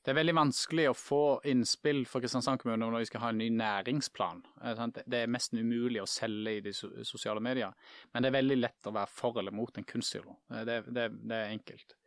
Det 0.00 0.14
er 0.14 0.16
veldig 0.16 0.32
vanskelig 0.38 0.86
å 0.88 0.96
få 0.96 1.24
innspill 1.50 2.06
for 2.08 2.24
Kristiansand 2.24 2.62
kommune 2.62 2.86
når 2.88 3.02
de 3.02 3.08
skal 3.10 3.20
ha 3.26 3.32
en 3.34 3.40
ny 3.42 3.50
næringsplan. 3.52 4.40
Eh, 4.64 4.84
det 5.04 5.22
er 5.22 5.32
mest 5.32 5.52
umulig 5.52 6.00
å 6.00 6.08
selge 6.08 6.56
i 6.56 6.62
de 6.64 6.72
sosiale 6.74 7.42
medier. 7.44 7.76
Men 8.12 8.24
det 8.24 8.30
er 8.30 8.38
veldig 8.38 8.60
lett 8.62 8.88
å 8.88 8.94
være 8.96 9.12
for 9.12 9.36
eller 9.42 9.54
mot 9.54 9.76
en 9.76 9.86
kunstsilo. 9.86 10.38
Eh, 10.54 10.64
det, 10.64 10.82
det, 10.88 11.10
det 11.20 11.36
er 11.36 11.52
enkelt. 11.52 11.99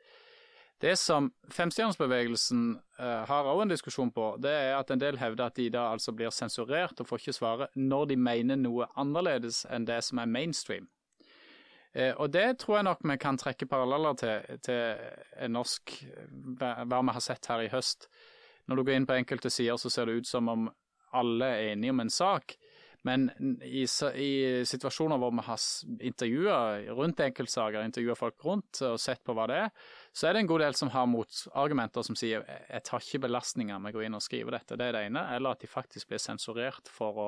Det 0.82 0.96
som 1.00 1.30
femstjernersbevegelsen 1.54 2.64
uh, 3.00 3.24
har 3.30 3.48
òg 3.48 3.62
en 3.64 3.72
diskusjon 3.72 4.12
på, 4.12 4.34
det 4.44 4.52
er 4.52 4.74
at 4.76 4.92
en 4.92 5.00
del 5.00 5.20
hevder 5.22 5.48
at 5.48 5.56
de 5.56 5.70
da 5.72 5.86
altså 5.94 6.12
blir 6.16 6.34
sensurert 6.34 7.00
og 7.00 7.08
får 7.08 7.22
ikke 7.22 7.36
svare 7.38 7.70
når 7.76 8.10
de 8.12 8.18
mener 8.20 8.60
noe 8.60 8.90
annerledes 9.00 9.64
enn 9.72 9.88
det 9.88 10.02
som 10.04 10.20
er 10.20 10.32
mainstream. 10.32 10.90
Uh, 11.96 12.12
og 12.18 12.34
det 12.36 12.60
tror 12.60 12.80
jeg 12.80 12.88
nok 12.90 13.06
vi 13.06 13.18
kan 13.22 13.40
trekke 13.40 13.70
paralleller 13.70 14.20
til, 14.20 14.60
til 14.66 15.52
norsk 15.54 15.98
hva 16.60 16.76
vi 16.90 17.16
har 17.16 17.24
sett 17.24 17.52
her 17.52 17.64
i 17.64 17.72
høst. 17.72 18.10
Når 18.68 18.80
du 18.80 18.84
går 18.84 18.98
inn 18.98 19.08
på 19.08 19.16
enkelte 19.16 19.52
sider, 19.52 19.78
så 19.80 19.92
ser 19.92 20.08
det 20.08 20.24
ut 20.24 20.28
som 20.28 20.50
om 20.52 20.68
alle 21.14 21.46
er 21.46 21.74
enige 21.74 21.94
om 21.94 22.02
en 22.04 22.12
sak. 22.12 22.58
Men 23.04 23.26
i, 23.60 23.84
i 23.84 24.32
situasjoner 24.68 25.20
hvor 25.20 25.34
vi 25.36 25.44
har 25.44 25.64
intervjua 26.08 26.60
rundt 26.96 27.20
enkeltsaker, 27.26 27.84
intervjua 27.84 28.16
folk 28.16 28.46
rundt 28.48 28.80
og 28.88 28.96
sett 29.02 29.20
på 29.28 29.36
hva 29.36 29.48
det 29.52 29.58
er, 29.66 29.74
så 30.16 30.30
er 30.30 30.36
det 30.38 30.44
en 30.44 30.52
god 30.54 30.64
del 30.64 30.78
som 30.80 30.92
har 30.94 31.10
motargumenter 31.12 32.06
som 32.08 32.16
sier 32.16 32.46
jeg 32.48 32.86
tar 32.88 33.04
ikke 33.04 33.26
belastninger 33.26 33.82
med 33.84 33.92
å 33.92 33.98
gå 33.98 34.06
inn 34.08 34.16
og 34.16 34.24
skrive 34.24 34.56
dette, 34.56 34.78
det 34.80 34.88
er 34.88 34.96
det 34.96 35.04
ene, 35.10 35.26
eller 35.36 35.58
at 35.58 35.66
de 35.66 35.72
faktisk 35.72 36.14
blir 36.14 36.24
sensurert 36.24 36.88
for 36.92 37.20
å 37.26 37.28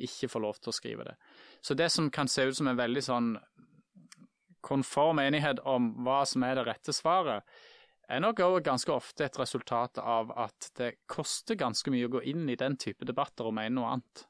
ikke 0.00 0.30
få 0.32 0.40
lov 0.40 0.56
til 0.62 0.72
å 0.72 0.76
skrive 0.78 1.10
det. 1.10 1.18
Så 1.60 1.76
det 1.76 1.90
som 1.92 2.08
kan 2.08 2.30
se 2.30 2.48
ut 2.48 2.56
som 2.56 2.70
en 2.72 2.80
veldig 2.80 3.04
sånn 3.04 3.34
konform 4.64 5.20
enighet 5.20 5.60
om 5.68 5.92
hva 6.04 6.22
som 6.28 6.44
er 6.48 6.56
det 6.56 6.66
rette 6.68 6.96
svaret, 6.96 7.44
er 8.10 8.24
nok 8.24 8.40
òg 8.42 8.58
ganske 8.66 8.90
ofte 8.90 9.28
et 9.28 9.38
resultat 9.38 10.00
av 10.02 10.32
at 10.34 10.72
det 10.80 10.94
koster 11.10 11.58
ganske 11.60 11.92
mye 11.92 12.08
å 12.08 12.16
gå 12.16 12.24
inn 12.32 12.48
i 12.50 12.58
den 12.58 12.76
type 12.80 13.06
debatter 13.06 13.46
og 13.46 13.54
mene 13.60 13.76
noe 13.76 13.92
annet. 13.94 14.24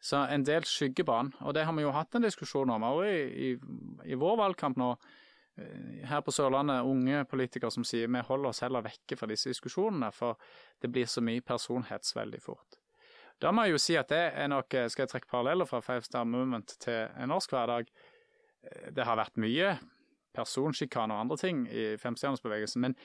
Så 0.00 0.20
en 0.30 0.44
del 0.46 0.66
skyggebarn, 0.66 1.32
og 1.42 1.54
det 1.56 1.64
har 1.66 1.74
vi 1.74 1.82
jo 1.82 1.94
hatt 1.94 2.14
en 2.14 2.26
diskusjon 2.26 2.70
om 2.70 2.84
òg 2.86 3.00
i, 3.08 3.22
i, 3.48 3.48
i, 4.06 4.18
vår 4.18 4.36
valgkamp 4.38 4.78
nå. 4.78 4.92
Eh, 5.58 6.04
her 6.06 6.22
på 6.22 6.34
Sørlandet, 6.34 6.86
unge 6.86 7.24
politikere 7.30 7.72
som 7.74 7.86
sier 7.86 8.10
vi 8.10 8.22
holder 8.28 8.52
oss 8.52 8.62
heller 8.62 8.86
vekke 8.86 9.18
fra 9.18 9.26
disse 9.30 9.50
diskusjonene, 9.50 10.12
for 10.14 10.38
det 10.78 10.92
blir 10.94 11.10
så 11.10 11.24
mye 11.24 11.42
personhets 11.42 12.14
veldig 12.14 12.42
fort. 12.44 12.78
Da 13.42 13.50
må 13.54 13.66
jeg 13.66 13.74
jo 13.76 13.82
si 13.82 13.98
at 13.98 14.10
det 14.10 14.22
er 14.34 14.50
nok, 14.50 14.74
skal 14.90 15.04
jeg 15.04 15.12
trekke 15.12 15.30
paralleller 15.30 15.66
fra 15.66 15.82
Five 15.82 16.06
Star 16.06 16.26
Movement 16.26 16.74
til 16.82 17.06
en 17.06 17.30
norsk 17.30 17.52
hverdag. 17.54 17.90
Det 18.94 19.04
har 19.06 19.18
vært 19.18 19.38
mye 19.38 19.76
personsjikane 20.34 21.14
og 21.14 21.24
andre 21.24 21.38
ting 21.40 21.62
i 21.70 21.92
femstjernersbevegelsen, 22.00 22.82
men, 22.82 22.96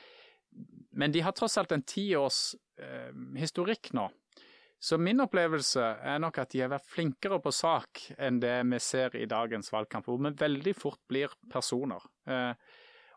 men 0.94 1.14
de 1.14 1.22
har 1.26 1.36
tross 1.38 1.58
alt 1.62 1.74
en 1.74 1.86
tiårs 1.86 2.56
eh, 2.82 3.14
historikk 3.40 3.94
nå. 3.98 4.08
Så 4.84 4.98
min 5.00 5.24
opplevelse 5.24 5.84
er 6.04 6.18
nok 6.20 6.42
at 6.42 6.52
de 6.52 6.60
har 6.60 6.72
vært 6.74 6.90
flinkere 6.92 7.38
på 7.40 7.54
sak 7.56 8.02
enn 8.20 8.42
det 8.44 8.58
vi 8.68 8.80
ser 8.84 9.14
i 9.16 9.28
dagens 9.32 9.72
valgkamp, 9.72 10.10
hvor 10.10 10.20
vi 10.20 10.34
veldig 10.42 10.74
fort 10.76 11.00
blir 11.08 11.32
personer. 11.54 12.04
Eh, 12.28 12.52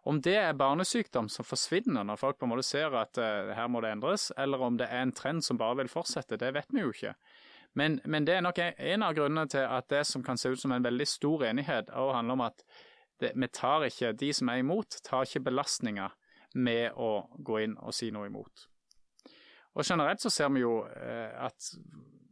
om 0.06 0.20
det 0.22 0.36
er 0.38 0.54
barnesykdom 0.54 1.26
som 1.32 1.48
forsvinner 1.48 2.06
når 2.06 2.20
folk 2.20 2.38
på 2.38 2.46
en 2.46 2.52
måte 2.52 2.68
ser 2.68 2.94
at 2.94 3.18
eh, 3.18 3.50
her 3.58 3.66
må 3.66 3.82
det 3.82 3.90
endres, 3.96 4.28
eller 4.38 4.62
om 4.62 4.78
det 4.78 4.86
er 4.86 5.02
en 5.02 5.14
trend 5.18 5.42
som 5.42 5.58
bare 5.58 5.80
vil 5.80 5.90
fortsette, 5.90 6.38
det 6.38 6.52
vet 6.54 6.70
vi 6.70 6.84
jo 6.84 6.92
ikke. 6.94 7.16
Men, 7.74 7.98
men 8.06 8.30
det 8.30 8.36
er 8.36 8.46
nok 8.46 8.62
en 8.62 9.02
av 9.08 9.18
grunnene 9.18 9.50
til 9.50 9.66
at 9.66 9.90
det 9.90 10.04
som 10.06 10.22
kan 10.22 10.38
se 10.38 10.54
ut 10.54 10.62
som 10.62 10.70
en 10.72 10.86
veldig 10.86 11.08
stor 11.10 11.48
enighet, 11.50 11.90
òg 11.90 12.14
handler 12.20 12.38
om 12.38 12.46
at 12.46 12.62
det, 13.18 13.34
vi 13.34 13.50
tar 13.50 13.88
ikke, 13.90 14.14
de 14.14 14.30
som 14.38 14.54
er 14.54 14.62
imot, 14.62 15.00
tar 15.02 15.26
ikke 15.26 15.48
belastninga 15.50 16.12
med 16.54 16.94
å 16.94 17.26
gå 17.42 17.58
inn 17.66 17.74
og 17.82 17.98
si 17.98 18.14
noe 18.14 18.30
imot. 18.30 18.68
Og 19.76 19.84
generelt 19.84 20.22
så 20.24 20.32
ser 20.32 20.50
vi 20.54 20.64
jo 20.64 20.80
eh, 20.88 21.32
at 21.46 21.70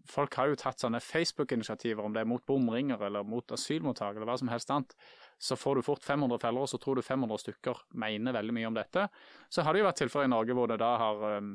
folk 0.08 0.36
har 0.38 0.50
jo 0.50 0.58
tatt 0.60 0.80
sånne 0.80 1.00
Facebook-initiativer, 1.00 2.02
om 2.04 2.14
det 2.14 2.22
er 2.24 2.28
mot 2.28 2.44
bomringer 2.46 3.00
eller 3.06 3.24
mot 3.26 3.54
asylmottak 3.56 4.16
eller 4.16 4.28
hva 4.28 4.36
som 4.40 4.50
helst 4.52 4.72
annet. 4.72 4.94
Så 5.40 5.56
får 5.58 5.78
du 5.80 5.86
fort 5.86 6.04
500 6.04 6.40
feller, 6.40 6.64
og 6.64 6.70
så 6.70 6.80
tror 6.80 6.98
du 6.98 7.04
500 7.04 7.42
stykker 7.42 7.84
mener 8.00 8.36
veldig 8.36 8.54
mye 8.56 8.70
om 8.70 8.76
dette. 8.76 9.08
Så 9.52 9.64
har 9.64 9.74
det 9.74 9.82
jo 9.82 9.88
vært 9.88 10.00
tilfeller 10.02 10.28
i 10.28 10.34
Norge 10.34 10.56
hvor 10.56 10.70
det 10.70 10.80
da 10.80 10.92
har 11.00 11.24
um, 11.38 11.54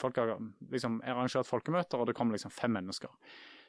folk 0.00 0.18
har 0.20 0.34
liksom 0.70 1.00
arrangert 1.06 1.48
folkemøter, 1.48 2.00
og 2.00 2.10
det 2.10 2.16
kommer 2.18 2.36
liksom 2.36 2.54
fem 2.54 2.74
mennesker. 2.74 3.10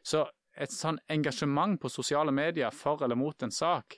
Så 0.05 0.25
et 0.55 0.73
sånn 0.73 0.99
engasjement 1.11 1.79
på 1.81 1.91
sosiale 1.91 2.33
medier 2.35 2.73
for 2.73 3.03
eller 3.03 3.19
mot 3.19 3.43
en 3.43 3.53
sak, 3.53 3.97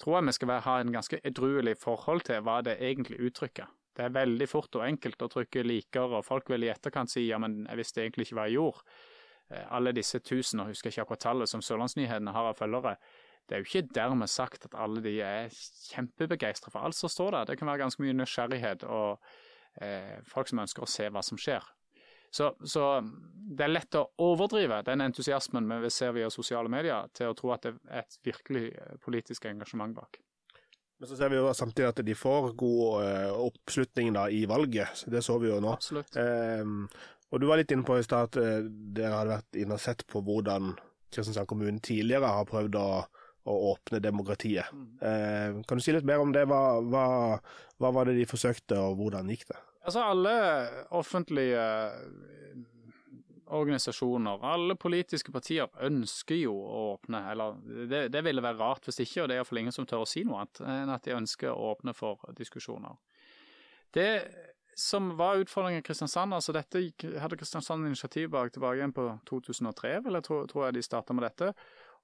tror 0.00 0.18
jeg 0.18 0.28
vi 0.28 0.36
skal 0.38 0.54
ha 0.66 0.78
en 0.80 0.92
ganske 0.94 1.20
edruelig 1.22 1.76
forhold 1.80 2.26
til 2.28 2.42
hva 2.44 2.60
det 2.66 2.80
egentlig 2.82 3.20
uttrykker. 3.28 3.68
Det 3.94 4.06
er 4.06 4.14
veldig 4.14 4.46
fort 4.50 4.74
og 4.78 4.86
enkelt 4.86 5.22
å 5.22 5.30
trykke 5.30 5.62
liker, 5.66 6.16
og 6.18 6.26
folk 6.26 6.50
vil 6.50 6.66
i 6.66 6.72
etterkant 6.72 7.12
si 7.12 7.28
ja, 7.28 7.38
men 7.42 7.62
jeg 7.68 7.80
visste 7.80 8.02
egentlig 8.02 8.28
ikke 8.28 8.38
hva 8.40 8.48
jeg 8.48 8.58
gjorde. 8.58 8.96
Eh, 9.52 9.66
alle 9.76 9.92
disse 9.94 10.18
tusen, 10.24 10.62
og 10.62 10.72
husker 10.72 10.90
ikke 10.90 11.04
akkurat 11.04 11.24
tallet, 11.28 11.50
som 11.50 11.62
Sørlandsnyhetene 11.62 12.34
har 12.34 12.50
av 12.50 12.58
følgere, 12.58 12.96
det 13.44 13.56
er 13.56 13.60
jo 13.60 13.68
ikke 13.68 13.94
dermed 13.94 14.30
sagt 14.32 14.64
at 14.64 14.74
alle 14.80 15.02
de 15.04 15.18
er 15.20 15.52
kjempebegeistra 15.90 16.72
for 16.72 16.86
alt 16.86 16.96
som 16.96 17.12
står 17.12 17.34
der. 17.36 17.48
Det 17.50 17.58
kan 17.60 17.68
være 17.68 17.82
ganske 17.84 18.02
mye 18.02 18.16
nysgjerrighet 18.16 18.86
og 18.88 19.20
eh, 19.84 20.16
folk 20.28 20.48
som 20.48 20.62
ønsker 20.64 20.86
å 20.86 20.88
se 20.88 21.10
hva 21.12 21.22
som 21.24 21.40
skjer. 21.40 21.66
Så, 22.34 22.48
så, 22.66 22.86
det 23.54 23.66
er 23.66 23.74
lett 23.76 23.94
å 23.94 24.08
overdrive 24.24 24.80
den 24.88 25.04
entusiasmen 25.04 25.68
vi 25.84 25.90
ser 25.92 26.16
via 26.16 26.30
sosiale 26.32 26.72
medier, 26.72 27.12
til 27.14 27.30
å 27.30 27.36
tro 27.38 27.52
at 27.54 27.68
det 27.68 27.76
er 27.84 28.00
et 28.00 28.16
virkelig 28.26 28.64
eh, 28.72 28.96
politisk 29.04 29.44
engasjement 29.52 29.94
bak. 29.94 30.23
Men 31.04 31.08
så 31.08 31.16
ser 31.16 31.28
vi 31.28 31.36
jo 31.36 31.50
samtidig 31.52 31.88
at 31.90 31.98
de 32.00 32.14
får 32.16 32.46
god 32.56 33.02
uh, 33.04 33.40
oppslutning 33.44 34.14
da, 34.16 34.22
i 34.32 34.46
valget. 34.48 35.02
Det 35.12 35.20
så 35.20 35.34
vi 35.36 35.50
jo 35.50 35.58
nå. 35.60 35.74
Absolutt. 35.76 36.16
Um, 36.16 36.86
og 37.28 37.42
Du 37.42 37.44
var 37.50 37.60
litt 37.60 37.74
inne 37.74 37.84
på 37.84 37.98
i 38.00 38.06
stad 38.06 38.30
at 38.30 38.38
uh, 38.40 38.70
dere 38.96 39.10
hadde 39.12 39.34
vært 39.34 39.58
inne 39.60 39.76
og 39.76 39.82
sett 39.84 40.00
på 40.08 40.22
hvordan 40.24 40.70
Kristiansand 41.12 41.50
kommune 41.50 41.84
tidligere 41.84 42.30
har 42.38 42.48
prøvd 42.48 42.78
å, 42.80 42.86
å 43.04 43.58
åpne 43.74 44.00
demokratiet. 44.00 44.72
Mm. 44.72 44.86
Uh, 45.04 45.60
kan 45.68 45.76
du 45.76 45.84
si 45.84 45.92
litt 45.92 46.08
mer 46.08 46.24
om 46.24 46.32
det? 46.32 46.46
Hva, 46.48 46.62
hva, 46.80 47.04
hva, 47.76 47.92
var 47.98 48.08
det 48.08 48.16
de 48.22 48.24
forsøkte, 48.32 48.80
og 48.80 48.96
hvordan 49.02 49.28
gikk 49.34 49.44
det? 49.52 49.60
Altså 49.84 50.08
Alle 50.08 50.34
offentlige 50.96 51.68
organisasjoner, 53.54 54.42
alle 54.46 54.76
politiske 54.80 55.32
partier 55.34 55.70
ønsker 55.86 56.38
jo 56.40 56.54
å 56.54 56.80
åpne. 56.94 57.20
Eller 57.32 57.60
det, 57.90 58.02
det 58.14 58.24
ville 58.26 58.42
være 58.44 58.60
rart 58.60 58.88
hvis 58.88 59.02
ikke, 59.04 59.22
og 59.22 59.30
det 59.30 59.36
er 59.36 59.42
iallfall 59.42 59.62
ingen 59.62 59.76
som 59.76 59.86
tør 59.88 60.04
å 60.04 60.08
si 60.08 60.24
noe 60.26 60.42
annet 60.42 60.62
enn 60.74 60.92
at 60.94 61.06
de 61.06 61.16
ønsker 61.16 61.52
å 61.52 61.70
åpne 61.74 61.94
for 61.96 62.22
diskusjoner. 62.38 62.98
Det 63.94 64.10
som 64.74 65.12
var 65.16 65.38
utfordringen 65.38 65.78
i 65.78 65.86
Kristiansand, 65.86 66.34
altså 66.34 66.52
dette 66.54 66.80
hadde 67.22 67.38
Kristiansand 67.38 67.86
initiativ 67.86 68.32
bak 68.34 68.50
tilbake 68.52 68.80
igjen 68.80 68.94
på 68.94 69.06
2003, 69.30 70.00
vel, 70.02 70.18
jeg 70.18 70.26
tror, 70.26 70.48
tror 70.50 70.66
jeg 70.66 70.76
de 70.76 70.82
starta 70.82 71.14
med 71.14 71.28
dette. 71.28 71.52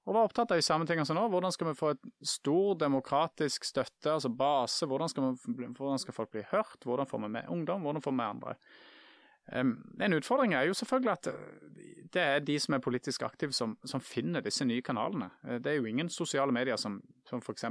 Og 0.07 0.15
var 0.15 0.25
opptatt 0.25 0.53
av 0.53 0.57
de 0.57 0.65
samme 0.65 0.87
tingene 0.89 1.05
som 1.05 1.17
nå. 1.17 1.27
Hvordan 1.29 1.53
skal 1.53 1.67
vi 1.69 1.77
få 1.77 1.91
et 1.93 2.07
stor 2.25 2.77
demokratisk 2.81 3.67
støtte, 3.67 4.15
altså 4.15 4.31
base? 4.33 4.87
Hvordan 4.89 5.11
skal, 5.11 5.27
vi, 5.35 5.67
hvordan 5.67 6.01
skal 6.01 6.15
folk 6.15 6.31
bli 6.33 6.45
hørt? 6.49 6.79
Hvordan 6.87 7.09
får 7.09 7.21
vi 7.21 7.29
med 7.35 7.51
ungdom? 7.53 7.85
Hvordan 7.85 8.01
får 8.01 8.15
vi 8.15 8.17
med 8.17 8.31
andre? 8.31 8.55
En 9.51 10.15
utfordring 10.15 10.53
er 10.55 10.69
jo 10.69 10.77
selvfølgelig 10.77 11.11
at 11.11 11.27
eh, 11.27 11.71
det 12.13 12.21
er 12.21 12.43
de 12.43 12.57
som 12.59 12.75
er 12.75 12.83
politisk 12.83 13.23
aktive 13.27 13.55
som, 13.55 13.77
som 13.87 14.03
finner 14.03 14.43
disse 14.43 14.65
nye 14.67 14.83
kanalene. 14.83 15.31
Eh, 15.47 15.59
det 15.63 15.71
er 15.73 15.79
jo 15.79 15.89
ingen 15.89 16.09
sosiale 16.09 16.53
medier 16.55 16.79
som, 16.79 16.99
som 17.27 17.43
f.eks. 17.43 17.65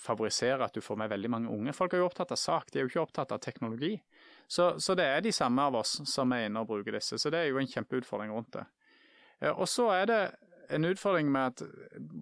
favoriserer 0.00 0.64
at 0.64 0.74
du 0.74 0.84
får 0.84 1.00
med 1.00 1.12
veldig 1.12 1.30
mange 1.30 1.52
unge. 1.52 1.76
Folk 1.76 1.94
er 1.94 2.02
jo 2.02 2.08
opptatt 2.08 2.32
av 2.34 2.40
sak, 2.40 2.72
de 2.72 2.80
er 2.80 2.86
jo 2.86 2.92
ikke 2.92 3.06
opptatt 3.06 3.32
av 3.32 3.40
teknologi. 3.44 3.94
Så, 4.46 4.74
så 4.80 4.96
det 4.98 5.06
er 5.08 5.24
de 5.24 5.32
samme 5.32 5.62
av 5.68 5.80
oss 5.80 5.98
som 6.08 6.32
er 6.32 6.48
inne 6.48 6.64
og 6.64 6.70
bruker 6.70 6.96
disse. 6.96 7.20
Så 7.20 7.32
det 7.32 7.42
er 7.42 7.50
jo 7.52 7.60
en 7.60 7.70
kjempeutfordring 7.70 8.32
rundt 8.34 8.52
det. 8.58 8.66
Eh, 9.40 9.52
og 9.52 9.68
så 9.68 9.90
er 9.96 10.06
det 10.12 10.22
en 10.68 10.84
utfordring 10.84 11.30
med 11.32 11.54
at 11.54 11.62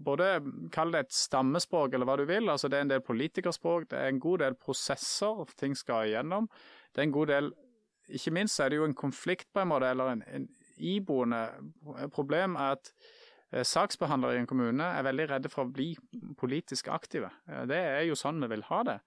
både 0.06 0.26
kall 0.74 0.92
det 0.94 1.06
et 1.06 1.14
stammespråk 1.14 1.94
eller 1.94 2.06
hva 2.06 2.14
du 2.20 2.28
vil, 2.28 2.46
altså 2.46 2.70
det 2.70 2.78
er 2.78 2.84
en 2.86 2.92
del 2.92 3.02
politikerspråk, 3.02 3.88
det 3.90 3.98
er 3.98 4.12
en 4.12 4.22
god 4.22 4.44
del 4.44 4.54
prosesser 4.54 5.42
ting 5.58 5.74
skal 5.74 6.06
igjennom. 6.06 6.46
Det 6.94 7.02
er 7.02 7.08
en 7.08 7.16
god 7.16 7.32
del 7.32 7.50
ikke 8.08 8.34
minst 8.34 8.60
er 8.60 8.70
det 8.70 8.80
jo 8.80 8.88
en 8.88 8.96
konflikt 8.96 9.48
på 9.54 9.62
en 9.62 9.70
måte, 9.72 9.90
eller 9.90 10.12
en, 10.12 10.24
en 10.32 10.48
iboende 10.76 11.46
problem 12.14 12.56
at 12.60 12.92
eh, 13.52 13.64
saksbehandlere 13.64 14.36
i 14.36 14.42
en 14.44 14.50
kommune 14.50 14.84
er 14.84 15.06
veldig 15.06 15.30
redde 15.30 15.52
for 15.52 15.66
å 15.66 15.72
bli 15.72 15.94
politisk 16.38 16.90
aktive. 16.92 17.32
Eh, 17.48 17.64
det 17.70 17.80
er 17.80 18.04
jo 18.08 18.18
sånn 18.18 18.42
vi 18.44 18.50
vil 18.52 18.66
ha 18.70 18.82
det. 18.86 19.00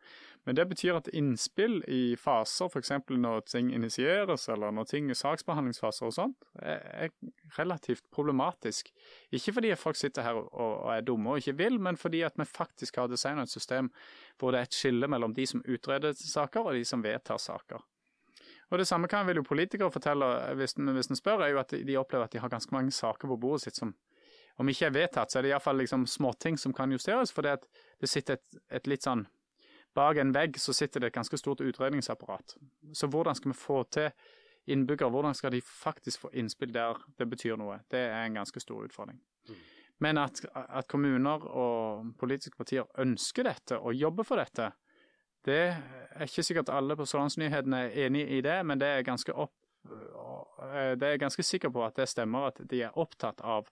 Men 0.48 0.56
det 0.56 0.66
betyr 0.70 0.98
at 0.98 1.10
innspill 1.14 1.82
i 1.92 2.16
faser, 2.18 2.72
f.eks. 2.72 2.94
når 3.12 3.44
ting 3.52 3.74
initieres, 3.76 4.48
eller 4.50 4.72
når 4.74 4.88
ting 4.90 5.12
er 5.12 5.20
saksbehandlingsfaser 5.20 6.08
og 6.08 6.16
sånt, 6.16 6.48
er 6.64 7.12
relativt 7.58 8.06
problematisk. 8.16 8.90
Ikke 9.36 9.54
fordi 9.60 9.76
folk 9.78 10.00
sitter 10.00 10.26
her 10.26 10.40
og 10.40 10.90
er 10.96 11.06
dumme 11.06 11.36
og 11.36 11.44
ikke 11.44 11.58
vil, 11.60 11.80
men 11.80 12.00
fordi 12.00 12.24
at 12.26 12.40
vi 12.40 12.48
faktisk 12.48 12.98
har 12.98 13.12
designet 13.12 13.50
et 13.50 13.58
system 13.60 13.92
hvor 14.40 14.56
det 14.56 14.64
er 14.64 14.72
et 14.72 14.80
skille 14.80 15.12
mellom 15.12 15.36
de 15.36 15.46
som 15.46 15.64
utreder 15.68 16.16
saker 16.18 16.72
og 16.72 16.80
de 16.80 16.86
som 16.88 17.04
vedtar 17.04 17.38
saker. 17.38 17.84
Og 18.70 18.78
Det 18.78 18.88
samme 18.88 19.08
kan 19.08 19.26
vel 19.28 19.40
jo 19.42 19.48
politikere 19.48 19.92
fortelle 19.92 20.28
hvis 20.60 20.78
en, 20.78 20.94
hvis 20.94 21.10
en 21.10 21.18
spør, 21.18 21.42
er 21.42 21.54
jo 21.54 21.60
at 21.60 21.74
de 21.74 21.98
opplever 21.98 22.26
at 22.26 22.32
de 22.32 22.40
har 22.40 22.50
ganske 22.50 22.74
mange 22.76 22.92
saker 22.92 23.28
på 23.28 23.38
bordet 23.42 23.66
sitt 23.66 23.80
som 23.80 23.96
om 24.60 24.70
ikke 24.70 24.90
er 24.90 24.96
vedtatt, 24.96 25.32
så 25.32 25.40
er 25.40 25.46
det 25.46 25.54
iallfall 25.54 25.80
liksom 25.80 26.04
småting 26.10 26.58
som 26.60 26.74
kan 26.76 26.92
justeres. 26.92 27.32
For 27.32 27.48
det, 27.48 27.62
det 28.02 28.10
sitter 28.12 28.36
et, 28.36 28.58
et, 28.70 28.90
litt 28.92 29.08
sånn 29.08 29.26
Bak 29.98 30.20
en 30.22 30.34
vegg 30.36 30.60
så 30.62 30.74
sitter 30.76 31.02
det 31.02 31.10
et 31.10 31.16
ganske 31.16 31.38
stort 31.40 31.64
utredningsapparat. 31.66 32.54
Så 32.94 33.08
hvordan 33.10 33.36
skal 33.36 33.54
vi 33.54 33.58
få 33.58 33.80
til 33.90 34.12
innbyggere, 34.70 35.10
hvordan 35.10 35.34
skal 35.34 35.56
de 35.56 35.64
faktisk 35.66 36.28
få 36.28 36.30
innspill 36.38 36.70
der 36.76 37.00
det 37.18 37.26
betyr 37.32 37.58
noe? 37.58 37.80
Det 37.90 38.04
er 38.12 38.28
en 38.28 38.38
ganske 38.38 38.62
stor 38.62 38.84
utfordring. 38.86 39.18
Mm. 39.50 39.64
Men 40.06 40.22
at, 40.22 40.44
at 40.54 40.88
kommuner 40.92 41.48
og 41.50 42.14
politiske 42.20 42.60
partier 42.60 42.86
ønsker 43.02 43.50
dette 43.50 43.80
og 43.80 43.98
jobber 43.98 44.28
for 44.28 44.44
dette, 44.44 44.70
det 45.48 45.62
er 45.70 46.28
ikke 46.28 46.44
sikkert 46.44 46.72
alle 46.74 46.98
på 47.00 47.08
Sørlandsnyhetene 47.08 47.86
er 47.88 47.98
enig 48.06 48.26
i 48.38 48.42
det, 48.46 48.58
men 48.68 48.82
det 48.82 48.90
er 48.92 49.08
ganske 49.08 49.34
opp 49.34 49.56
eh, 49.88 50.94
det 51.00 51.08
er 51.08 51.22
ganske 51.22 51.44
sikker 51.46 51.72
på 51.74 51.86
at 51.86 52.00
det 52.00 52.10
stemmer, 52.12 52.52
at 52.52 52.62
de 52.70 52.84
er 52.88 53.00
opptatt 53.00 53.42
av 53.42 53.70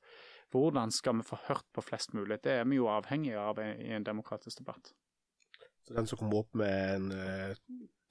hvordan 0.53 0.93
skal 0.95 1.19
vi 1.19 1.27
få 1.27 1.39
hørt 1.50 1.65
på 1.75 1.83
flest 1.83 2.13
mulig. 2.15 2.39
Det 2.43 2.59
er 2.62 2.65
vi 2.65 2.79
jo 2.79 2.88
avhengige 2.91 3.39
av 3.41 3.59
i 3.59 3.91
en 3.91 4.05
demokratisk 4.07 4.62
debatt. 4.62 4.93
Så 5.88 5.95
den 5.95 6.07
som 6.07 6.19
kommer 6.19 6.43
opp 6.43 6.55
med 6.55 6.95
en 6.95 7.12
uh, 7.12 7.55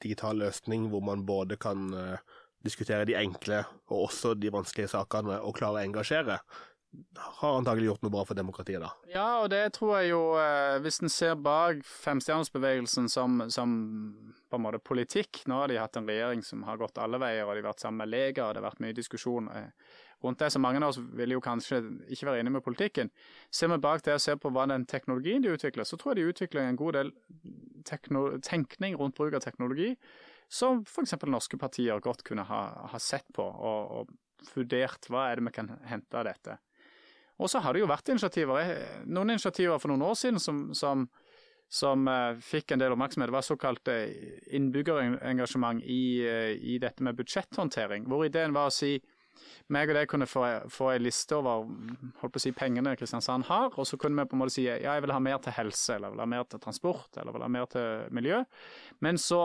digital 0.04 0.36
løsning 0.44 0.90
hvor 0.92 1.04
man 1.04 1.24
både 1.28 1.56
kan 1.60 1.88
uh, 1.96 2.36
diskutere 2.64 3.06
de 3.08 3.16
enkle 3.16 3.62
og 3.88 4.08
også 4.08 4.34
de 4.36 4.52
vanskelige 4.52 4.92
sakene 4.92 5.40
og 5.40 5.56
klare 5.56 5.80
å 5.80 5.86
engasjere, 5.88 6.38
har 7.40 7.58
antagelig 7.58 7.90
gjort 7.90 8.02
noe 8.04 8.12
bra 8.14 8.22
for 8.28 8.38
demokratiet, 8.38 8.80
da. 8.82 8.90
Ja, 9.10 9.26
og 9.42 9.50
det 9.52 9.62
tror 9.76 9.96
jeg 9.98 10.10
jo 10.12 10.20
eh, 10.40 10.78
Hvis 10.84 11.00
en 11.02 11.12
ser 11.12 11.36
bak 11.40 11.82
femstjernersbevegelsen 11.86 13.10
som, 13.12 13.38
som 13.52 13.76
på 14.50 14.58
en 14.58 14.64
måte 14.64 14.80
politikk 14.82 15.42
Nå 15.50 15.60
har 15.62 15.72
de 15.72 15.78
hatt 15.80 15.98
en 15.98 16.08
regjering 16.08 16.44
som 16.46 16.64
har 16.68 16.80
gått 16.80 17.00
alle 17.02 17.20
veier, 17.22 17.44
og 17.44 17.54
de 17.54 17.62
har 17.64 17.70
vært 17.70 17.84
sammen 17.84 18.04
med 18.04 18.12
leger, 18.12 18.42
og 18.44 18.54
det 18.54 18.62
har 18.62 18.68
vært 18.68 18.84
mye 18.84 18.96
diskusjon 18.96 19.50
eh, 19.52 19.96
rundt 20.24 20.40
det. 20.42 20.50
Så 20.52 20.62
mange 20.62 20.82
av 20.82 20.92
oss 20.92 21.00
vil 21.18 21.36
jo 21.36 21.42
kanskje 21.44 21.82
ikke 22.12 22.30
være 22.30 22.44
enig 22.44 22.54
med 22.56 22.64
politikken. 22.66 23.12
Ser 23.50 23.72
vi 23.72 23.80
bak 23.82 24.04
det 24.06 24.16
og 24.16 24.22
ser 24.24 24.40
på 24.40 24.52
hva 24.54 24.68
den 24.70 24.86
teknologien 24.88 25.44
de 25.44 25.52
utvikler, 25.52 25.88
så 25.88 25.98
tror 26.00 26.14
jeg 26.14 26.22
de 26.22 26.30
utvikler 26.32 26.66
en 26.68 26.80
god 26.80 27.00
del 27.00 27.12
tenkning 27.86 28.96
rundt 28.98 29.18
bruk 29.18 29.36
av 29.36 29.44
teknologi 29.44 29.92
som 30.48 30.84
f.eks. 30.86 31.16
norske 31.26 31.58
partier 31.58 32.00
godt 32.02 32.22
kunne 32.26 32.46
ha, 32.46 32.62
ha 32.92 32.98
sett 33.02 33.26
på 33.34 33.42
og, 33.42 33.90
og 34.00 34.52
vurdert 34.54 35.08
hva 35.10 35.30
er 35.30 35.40
det 35.40 35.48
vi 35.48 35.54
kan 35.56 35.72
hente 35.88 36.18
av 36.18 36.26
dette. 36.28 36.58
Og 37.38 37.50
så 37.52 37.60
har 37.60 37.74
det 37.74 37.82
jo 37.82 37.90
vært 37.90 38.12
initiativer. 38.12 38.70
Noen 39.04 39.34
initiativer 39.34 39.80
for 39.80 39.92
noen 39.92 40.06
år 40.08 40.14
siden 40.18 40.40
som, 40.42 40.62
som, 40.76 41.04
som 41.68 42.08
uh, 42.08 42.38
fikk 42.40 42.72
en 42.72 42.80
del 42.80 42.94
oppmerksomhet. 42.94 43.28
Det 43.28 43.36
var 43.36 43.44
såkalt 43.44 43.92
uh, 43.92 44.06
innbyggerengasjement 44.56 45.84
i, 45.84 46.00
uh, 46.24 46.54
i, 46.56 46.78
dette 46.82 47.04
med 47.04 47.18
budsjetthåndtering. 47.18 48.08
Hvor 48.08 48.24
ideen 48.24 48.56
var 48.56 48.70
å 48.70 48.74
si 48.74 48.96
meg 49.68 49.90
og 49.90 49.98
deg 49.98 50.08
kunne 50.08 50.28
få, 50.30 50.46
få 50.72 50.92
en 50.94 51.04
liste 51.04 51.36
over 51.36 51.66
holdt 52.22 52.32
på 52.32 52.40
å 52.40 52.42
si, 52.42 52.54
pengene 52.56 52.94
Kristiansand 52.96 53.44
har, 53.50 53.74
og 53.74 53.84
så 53.88 53.98
kunne 54.00 54.22
vi 54.22 54.30
på 54.30 54.36
en 54.36 54.40
måte 54.40 54.54
si 54.54 54.64
ja, 54.64 54.78
jeg 54.80 55.04
vil 55.04 55.12
ha 55.12 55.20
mer 55.20 55.40
til 55.44 55.52
helse, 55.58 55.96
eller 55.96 56.08
jeg 56.08 56.14
vil 56.14 56.22
ha 56.22 56.28
mer 56.32 56.46
til 56.48 56.62
transport, 56.62 57.08
eller 57.16 57.28
jeg 57.28 57.36
vil 57.36 57.44
ha 57.44 57.52
mer 57.58 57.70
til 57.74 58.16
miljø. 58.16 58.42
Men 59.04 59.20
så 59.20 59.40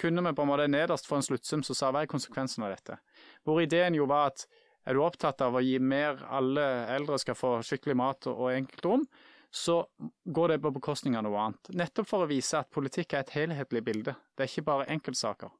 kunne 0.00 0.24
vi 0.26 0.34
på 0.34 0.46
en 0.46 0.50
måte 0.50 0.66
nederst 0.72 1.06
få 1.06 1.20
en 1.20 1.28
sluttsum 1.28 1.62
som 1.66 1.78
sa 1.78 1.92
hva 1.94 2.02
er 2.02 2.10
konsekvensen 2.10 2.66
av 2.66 2.74
dette. 2.74 2.98
Hvor 3.46 3.62
ideen 3.62 3.98
jo 4.00 4.08
var 4.10 4.32
at 4.32 4.48
er 4.86 4.94
du 4.94 5.02
opptatt 5.02 5.42
av 5.42 5.58
å 5.58 5.64
gi 5.64 5.78
mer 5.82 6.22
alle 6.30 6.66
eldre 6.94 7.18
skal 7.18 7.38
få 7.38 7.56
skikkelig 7.66 7.96
mat 7.98 8.28
og 8.30 8.48
enkeltrom, 8.54 9.06
så 9.50 9.80
går 10.24 10.54
det 10.54 10.58
på 10.62 10.72
bekostning 10.76 11.16
av 11.16 11.24
noe 11.26 11.42
annet. 11.42 11.70
Nettopp 11.80 12.08
for 12.10 12.24
å 12.24 12.30
vise 12.30 12.58
at 12.60 12.72
politikk 12.72 13.14
er 13.14 13.24
et 13.24 13.34
helhetlig 13.36 13.82
bilde. 13.86 14.16
Det 14.36 14.44
er 14.44 14.52
ikke 14.52 14.66
bare 14.66 14.88
enkeltsaker. 14.92 15.54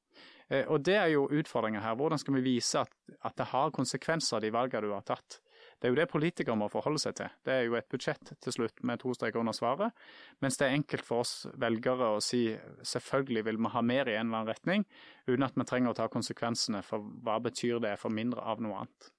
Eh, 0.48 0.66
og 0.70 0.84
det 0.86 0.94
er 0.98 1.10
jo 1.14 1.26
utfordringa 1.32 1.82
her. 1.82 1.96
Hvordan 1.98 2.20
skal 2.22 2.36
vi 2.38 2.44
vise 2.44 2.84
at, 2.84 2.92
at, 3.20 3.34
det 3.38 3.50
har 3.50 3.74
konsekvenser, 3.74 4.42
de 4.42 4.52
valgene 4.54 4.86
du 4.86 4.94
har 4.94 5.06
tatt? 5.06 5.40
Det 5.76 5.88
er 5.88 5.92
jo 5.92 5.98
det 5.98 6.08
politikere 6.08 6.56
må 6.56 6.68
forholde 6.72 7.00
seg 7.02 7.16
til. 7.18 7.32
Det 7.44 7.52
er 7.52 7.66
jo 7.66 7.74
et 7.76 7.88
budsjett 7.92 8.30
til 8.40 8.54
slutt 8.54 8.84
med 8.86 9.00
to 9.02 9.12
streker 9.16 9.42
under 9.42 9.56
svaret. 9.56 10.06
Mens 10.44 10.56
det 10.56 10.68
er 10.68 10.78
enkelt 10.78 11.04
for 11.04 11.24
oss 11.24 11.34
velgere 11.60 12.14
å 12.14 12.22
si 12.24 12.46
selvfølgelig 12.86 13.44
vil 13.48 13.60
vi 13.60 13.72
ha 13.74 13.82
mer 13.84 14.08
i 14.08 14.16
en 14.16 14.28
eller 14.30 14.44
annen 14.44 14.52
retning, 14.52 14.86
uten 15.26 15.44
at 15.44 15.58
vi 15.58 15.68
trenger 15.68 15.92
å 15.92 15.98
ta 15.98 16.08
konsekvensene 16.12 16.80
for 16.86 17.04
hva 17.26 17.36
betyr 17.44 17.82
det 17.84 17.96
for 18.00 18.14
mindre 18.14 18.40
av 18.40 18.62
noe 18.64 18.84
annet. 18.84 19.10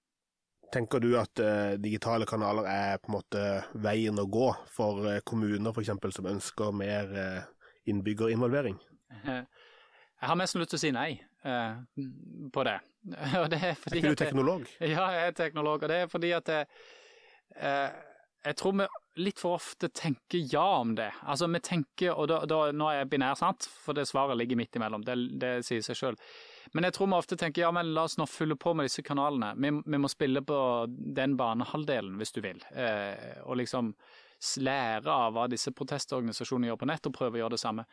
Tenker 0.74 1.00
du 1.00 1.14
at 1.20 1.40
uh, 1.40 1.76
digitale 1.80 2.28
kanaler 2.28 2.68
er 2.68 2.98
på 3.00 3.12
en 3.12 3.18
måte 3.20 3.44
veien 3.84 4.20
å 4.20 4.28
gå 4.28 4.50
for 4.74 5.06
uh, 5.08 5.20
kommuner 5.28 5.72
f.eks. 5.72 5.94
som 6.18 6.28
ønsker 6.28 6.76
mer 6.76 7.14
uh, 7.16 7.46
innbyggerinvolvering? 7.88 8.76
Jeg 10.18 10.32
har 10.32 10.38
nesten 10.40 10.62
lyst 10.62 10.74
til 10.74 10.80
å 10.80 10.82
si 10.82 10.94
nei 10.96 11.12
eh, 11.46 11.74
på 12.54 12.64
det. 12.66 12.78
Og 13.42 13.50
det 13.54 13.60
er, 13.62 13.76
fordi 13.78 14.00
er 14.00 14.04
ikke 14.04 14.14
du 14.14 14.22
teknolog? 14.24 14.70
At, 14.80 14.88
ja, 14.96 15.08
jeg 15.14 15.28
er 15.28 15.36
teknolog. 15.38 15.84
Og 15.84 15.92
det 15.92 16.00
er 16.04 16.10
fordi 16.12 16.32
at 16.36 16.50
jeg, 16.52 16.70
eh, 17.56 18.00
jeg 18.48 18.58
tror 18.58 18.78
vi 18.80 18.88
litt 19.22 19.42
for 19.42 19.58
ofte 19.58 19.90
tenker 19.94 20.42
ja 20.54 20.66
om 20.82 20.96
det. 20.98 21.12
Altså 21.22 21.50
vi 21.54 21.62
tenker, 21.62 22.14
og 22.16 22.30
da, 22.32 22.42
da, 22.50 22.60
nå 22.74 22.90
er 22.90 23.02
jeg 23.02 23.12
binær, 23.14 23.38
sant, 23.38 23.70
for 23.86 23.98
det 23.98 24.08
svaret 24.10 24.38
ligger 24.42 24.60
midt 24.60 24.78
imellom. 24.78 25.06
Det, 25.06 25.18
det 25.42 25.54
sier 25.68 25.86
seg 25.86 26.02
sjøl. 26.02 26.20
Men 26.76 26.88
jeg 26.88 26.96
tror 26.98 27.10
vi 27.10 27.18
ofte 27.18 27.38
tenker 27.40 27.64
ja, 27.64 27.72
men 27.76 27.94
la 27.96 28.06
oss 28.08 28.18
nå 28.20 28.28
fylle 28.30 28.58
på 28.60 28.74
med 28.76 28.90
disse 28.90 29.04
kanalene. 29.06 29.54
Vi, 29.58 29.72
vi 29.86 30.00
må 30.02 30.10
spille 30.12 30.44
på 30.46 30.60
den 30.88 31.36
banehalvdelen, 31.40 32.18
hvis 32.20 32.34
du 32.36 32.42
vil. 32.44 32.64
Eh, 32.76 33.40
og 33.46 33.60
liksom 33.62 33.94
lære 34.62 35.12
av 35.12 35.36
hva 35.36 35.48
disse 35.50 35.74
protestorganisasjonene 35.76 36.72
gjør 36.72 36.82
på 36.82 36.90
nett, 36.92 37.10
og 37.10 37.16
prøve 37.16 37.40
å 37.40 37.44
gjøre 37.44 37.56
det 37.56 37.64
samme. 37.64 37.88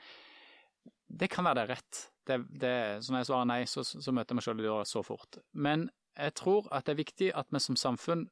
Det 1.14 1.28
kan 1.32 1.46
være 1.46 1.62
det 1.62 1.66
rett. 1.70 2.00
Det, 2.24 2.38
det, 2.60 2.76
så 3.04 3.12
når 3.12 3.22
jeg 3.22 3.30
svarer 3.30 3.50
nei, 3.50 3.60
så, 3.68 3.84
så 3.84 4.14
møter 4.14 4.32
jeg 4.32 4.40
meg 4.40 4.46
selv 4.48 4.62
i 4.62 4.66
døra 4.66 4.88
så 4.88 5.04
fort. 5.06 5.38
Men 5.52 5.88
jeg 6.14 6.34
tror 6.40 6.68
at 6.74 6.86
det 6.86 6.94
er 6.94 7.02
viktig 7.02 7.30
at 7.36 7.52
vi 7.52 7.62
som 7.62 7.78
samfunn 7.78 8.28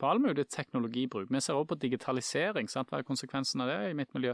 på 0.00 0.06
all 0.08 0.20
mulig 0.22 0.46
teknologibruk 0.48 1.28
Vi 1.28 1.40
ser 1.44 1.58
også 1.58 1.74
på 1.74 1.80
digitalisering, 1.82 2.70
sant? 2.72 2.88
hva 2.88 3.02
er 3.02 3.08
konsekvensen 3.08 3.60
av 3.60 3.68
det 3.68 3.90
i 3.90 3.96
mitt 3.98 4.14
miljø? 4.16 4.32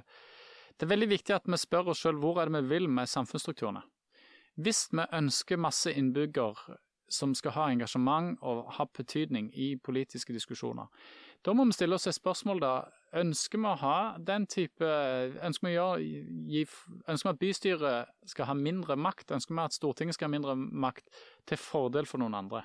Det 0.78 0.86
er 0.86 0.92
veldig 0.92 1.08
viktig 1.10 1.34
at 1.34 1.48
vi 1.50 1.58
spør 1.58 1.90
oss 1.92 2.02
selv 2.02 2.22
hvor 2.22 2.38
er 2.42 2.50
det 2.50 2.62
vi 2.62 2.76
vil 2.76 2.88
med 2.90 3.10
samfunnsstrukturene. 3.10 3.82
Hvis 4.54 4.88
vi 4.92 5.04
ønsker 5.12 5.58
masse 5.58 5.92
innbygger 5.92 6.58
som 7.10 7.34
skal 7.34 7.54
ha 7.56 7.68
engasjement 7.70 8.38
og 8.42 8.70
ha 8.78 8.86
betydning 8.86 9.50
i 9.58 9.74
politiske 9.76 10.32
diskusjoner, 10.32 10.86
da 11.44 11.52
må 11.52 11.66
vi 11.68 11.76
stille 11.76 11.98
oss 11.98 12.06
et 12.08 12.16
spørsmål 12.16 12.62
da. 12.62 12.74
Ønsker 13.14 13.60
vi 13.60 13.68
å 13.68 13.78
ha 13.78 13.96
den 14.18 14.46
type 14.50 14.86
Ønsker 15.44 15.68
vi, 15.68 16.06
gi, 16.50 16.62
ønsker 17.06 17.28
vi 17.28 17.32
at 17.34 17.42
bystyret 17.42 18.30
skal 18.30 18.48
ha 18.48 18.54
mindre 18.58 18.96
makt? 18.96 19.34
Ønsker 19.36 19.54
vi 19.54 19.62
at 19.62 19.76
Stortinget 19.76 20.16
skal 20.16 20.30
ha 20.30 20.32
mindre 20.32 20.56
makt 20.56 21.12
til 21.46 21.60
fordel 21.60 22.08
for 22.10 22.22
noen 22.22 22.34
andre? 22.38 22.64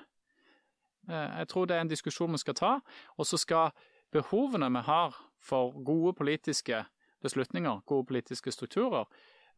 Eh, 1.08 1.38
jeg 1.42 1.50
tror 1.52 1.68
det 1.68 1.76
er 1.76 1.84
en 1.84 1.92
diskusjon 1.92 2.32
vi 2.32 2.40
skal 2.42 2.56
ta. 2.56 2.72
Og 3.18 3.28
så 3.28 3.38
skal 3.38 3.76
behovene 4.14 4.70
vi 4.72 4.82
har 4.88 5.20
for 5.38 5.76
gode 5.84 6.16
politiske 6.18 6.84
beslutninger, 7.22 7.84
gode 7.86 8.08
politiske 8.08 8.52
strukturer, 8.52 9.04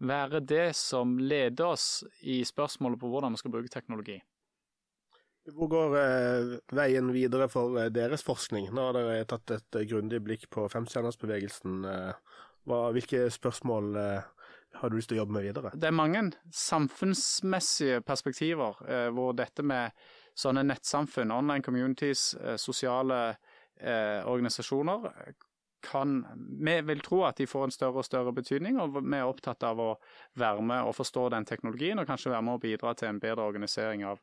være 0.03 0.43
det 0.45 0.73
som 0.77 1.17
leder 1.19 1.73
oss 1.75 2.03
i 2.27 2.43
spørsmålet 2.47 3.01
på 3.01 3.11
hvordan 3.13 3.35
vi 3.35 3.43
skal 3.43 3.55
bruke 3.55 3.73
teknologi. 3.73 4.19
Hvor 5.51 5.67
går 5.71 5.97
eh, 5.99 6.53
veien 6.71 7.09
videre 7.15 7.49
for 7.51 7.75
eh, 7.81 7.91
deres 7.91 8.23
forskning? 8.23 8.69
Nå 8.71 8.85
har 8.89 8.95
dere 8.95 9.27
tatt 9.27 9.51
et 9.57 9.79
eh, 9.79 9.87
grundig 9.91 10.21
blikk 10.23 10.47
på 10.55 10.69
femstjernersbevegelsen. 10.71 11.81
Eh, 11.89 12.37
hvilke 12.95 13.25
spørsmål 13.35 13.97
eh, 13.99 14.29
har 14.79 14.91
du 14.91 14.97
lyst 14.97 15.11
til 15.11 15.19
å 15.19 15.23
jobbe 15.25 15.35
med 15.35 15.49
videre? 15.49 15.73
Det 15.75 15.91
er 15.91 15.99
mange 15.99 16.29
samfunnsmessige 16.55 18.05
perspektiver 18.07 18.79
eh, 18.87 19.09
hvor 19.15 19.35
dette 19.39 19.67
med 19.67 19.99
sånne 20.39 20.63
nettsamfunn, 20.65 21.35
online 21.35 21.65
communities, 21.67 22.31
sosiale 22.57 23.35
organisasjoner 23.83 25.11
kan 25.83 26.23
Vi 26.65 26.81
vil 26.87 27.01
tro 27.01 27.25
at 27.27 27.37
de 27.37 27.47
får 27.47 27.65
en 27.65 27.75
større 27.75 28.03
og 28.03 28.07
større 28.07 28.33
betydning, 28.33 28.79
og 28.81 29.01
vi 29.01 29.19
er 29.19 29.27
opptatt 29.27 29.63
av 29.67 29.81
å 29.81 29.91
være 30.39 30.63
med 30.63 30.87
og 30.87 30.97
forstå 30.97 31.29
den 31.35 31.45
teknologien, 31.49 31.99
og 31.99 32.07
kanskje 32.07 32.33
være 32.33 32.47
med 32.47 32.59
å 32.59 32.63
bidra 32.63 32.95
til 32.95 33.11
en 33.11 33.21
bedre 33.21 33.47
organisering 33.51 34.07
av 34.07 34.23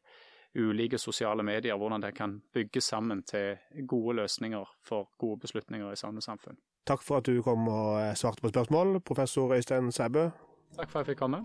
ulike 0.57 0.97
sosiale 0.97 1.43
medier, 1.43 1.77
hvordan 1.77 2.01
det 2.01 2.15
kan 2.17 2.39
bygges 2.53 2.89
sammen 2.89 3.21
til 3.23 3.57
gode 3.85 4.15
løsninger 4.21 4.65
for 4.81 5.11
gode 5.21 5.43
beslutninger 5.45 5.91
i 5.91 5.99
sånne 5.99 6.23
samfunn. 6.25 6.57
Takk 6.89 7.03
for 7.05 7.21
at 7.21 7.29
du 7.29 7.43
kom 7.45 7.67
og 7.69 7.99
eh, 8.01 8.15
svarte 8.17 8.41
på 8.41 8.49
spørsmål, 8.49 8.97
professor 9.05 9.53
Øystein 9.53 9.91
Sæbø. 9.93 10.29
Takk 10.77 10.89
for 10.89 11.01
at 11.01 11.07
jeg 11.07 11.13
fikk 11.13 11.21
komme. 11.21 11.43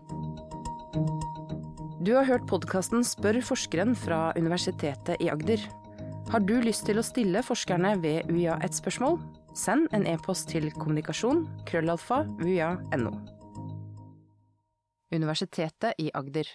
Du 2.05 2.12
har 2.14 2.27
hørt 2.29 2.46
podkasten 2.48 3.05
Spør 3.05 3.40
forskeren 3.44 3.94
fra 3.96 4.33
Universitetet 4.37 5.20
i 5.20 5.31
Agder. 5.33 5.61
Har 6.33 6.44
du 6.44 6.57
lyst 6.64 6.87
til 6.88 7.00
å 7.00 7.05
stille 7.05 7.44
forskerne 7.44 7.94
ved 8.03 8.31
UiA 8.33 8.59
et 8.64 8.77
spørsmål? 8.77 9.18
Send 9.55 9.93
en 9.95 10.03
e-post 10.11 10.49
til 10.51 10.67
kommunikasjon 10.75 11.45
krøllalfa 11.69 12.25
uia.no. 12.43 13.12
Universitetet 15.14 15.95
i 16.03 16.09
Agder. 16.11 16.49